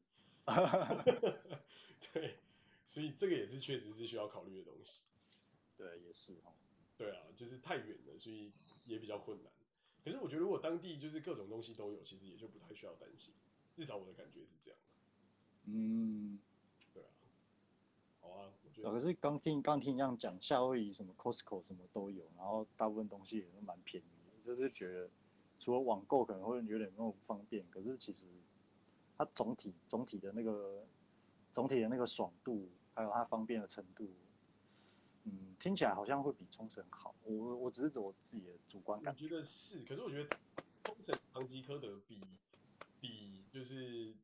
[2.12, 2.38] 对，
[2.86, 5.00] 所以这个也是确实是需要考虑的东西。
[5.76, 6.52] 对，也是哦。
[6.96, 8.52] 对啊，就是太远了，所以
[8.84, 9.52] 也比较困难。
[10.04, 13.32] 可是我觉得如果当地就是各种东西都有，其实也就不太需要担心。
[13.72, 14.78] 至少我的感觉是这样。
[15.66, 16.38] 嗯，
[16.92, 17.08] 对啊。
[18.20, 18.90] 好啊，我觉得。
[18.90, 25.08] 可是刚听刚听你这样讲，夏威夷什么 Costco 什么都有，然后大部分东西也都蛮便宜的，就是觉得
[25.58, 28.26] 除了网购可能会有点那种不方便，可是其实
[29.16, 30.86] 它总体总体的那个
[31.52, 34.10] 总体的那个爽度，还有它方便的程度。
[35.24, 37.14] 嗯，听起来好像会比冲绳好。
[37.24, 39.24] 我我只是我自己的主观感觉。
[39.24, 40.36] 我觉得是，可是我觉得
[40.84, 42.20] 冲绳唐吉诃德比
[43.00, 44.14] 比就是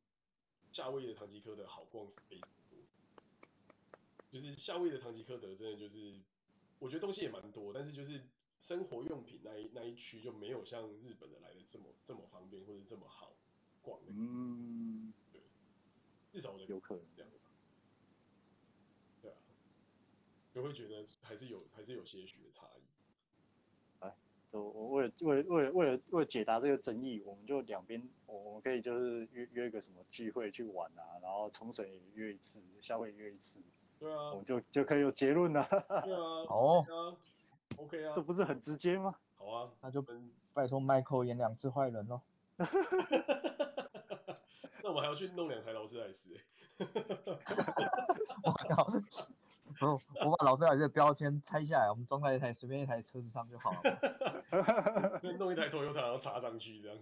[0.72, 2.78] 夏威的唐吉诃德好逛非常多。
[4.30, 6.20] 就是夏威夷的唐吉诃德真的就是，
[6.78, 8.22] 我觉得东西也蛮多，但是就是
[8.60, 13.32] 生活用品那一那一区就没有像日本的来的这么这么方便或者这么好
[13.82, 13.98] 逛。
[14.06, 15.40] 嗯，对，
[16.30, 17.30] 至少我的有可能这样。
[20.52, 22.80] 就会觉得还是有还是有些许的差异。
[24.00, 24.12] 哎，
[24.52, 33.60] 就我为了为了为了为了为了解答这个争议，我们就两边我们可以就是约约一个什么聚会去玩啊，然后冲绳也约一次，夏威夷约一次。
[34.00, 34.32] 对啊。
[34.32, 35.64] 我们就就可以有结论了。
[36.04, 36.20] 对啊。
[36.48, 37.16] 哦。
[37.80, 37.84] 啊。
[37.84, 38.12] OK 啊。
[38.14, 39.14] 这不是很直接吗？
[39.36, 40.04] 好啊，那就
[40.52, 42.20] 拜托 Michael 演两次坏人喽。
[44.82, 46.30] 那我们还要去弄两台劳斯莱斯。
[48.42, 48.90] 我靠。
[49.78, 49.86] 不，
[50.26, 55.20] 我把劳斯莱斯的标签拆下来，我们装在一台随便一台车子上就好了。
[55.38, 56.98] 弄一台 Toyota 然后插上去这样。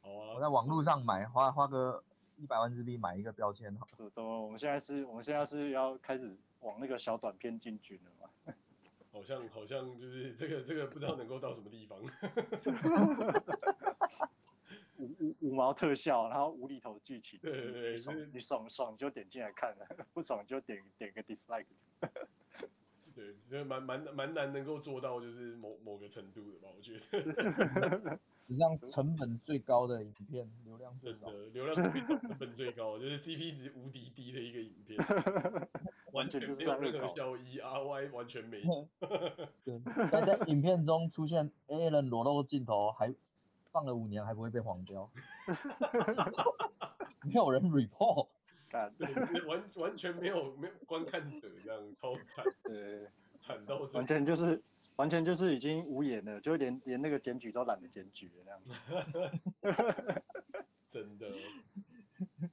[0.00, 0.34] 好啊。
[0.34, 2.02] 我在网络上买，花花个
[2.44, 3.88] 一百万日币买一个标签好。
[3.96, 4.42] 怎么？
[4.42, 8.28] 我们现在是，我们现在是要开始往那个小短片进军了吗？
[9.10, 11.98] 好像好像就是这个这个不知道能够到什么地方。
[14.98, 21.64] 五五五毛特效，然后无厘头剧情，对对对，你爽你爽爽就点进来看了，不爽就点点个 dislike。
[23.16, 28.20] 对，这蛮蛮蛮难能够做到，就是某某个程度的吧，我觉得。
[28.46, 31.30] 实际上成本最高的影片，流量最少。
[31.52, 34.98] 流量最高，成本最高，就是 CP 值无敌低的一个影片，
[36.12, 38.88] 完全没有任何效益，ROI 完全没有。
[39.64, 39.80] 对，
[40.10, 43.14] 但在影片中出现 A 人裸露镜头还。
[43.74, 45.10] 放了五年还不会被黄标，
[47.24, 48.28] 没有人 report，
[48.96, 53.08] 对，完完全没有没有观看者这样超惨，对，
[53.42, 54.62] 惨到完全就是
[54.96, 60.22] 完全就是已经无言了，就连连那个检举都懒得检举了那样，
[60.90, 61.32] 真的，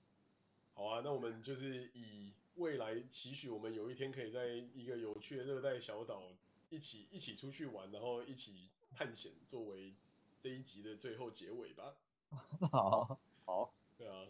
[0.73, 6.23] 好啊，那我们就是以未来期许，我们有一天可以在一个有趣的热带小岛
[6.69, 9.93] 一起一起出去玩，然后一起探险作为。
[10.43, 11.93] 这一集的最后结尾吧。
[12.71, 14.25] 好， 好，对啊，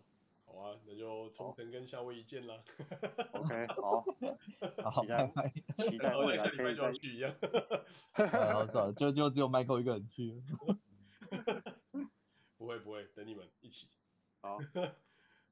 [0.52, 2.62] 好啊，那就冲绳跟夏威夷见啦。
[3.32, 4.04] OK， 好，
[4.91, 7.34] 好，拜拜，期待未来可以再去一样。
[8.14, 10.43] 好，算了，就就只有 Michael 一个人去。
[12.58, 13.88] 不会不会，等你们一起。
[14.41, 14.60] 好，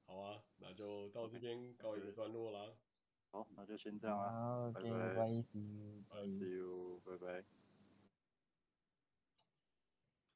[0.06, 2.74] 好啊，那就到这边告一个段落啦。
[3.32, 4.72] 好，那就先这样啦。
[4.74, 7.59] 拜，拜拜，See you，See you，拜拜。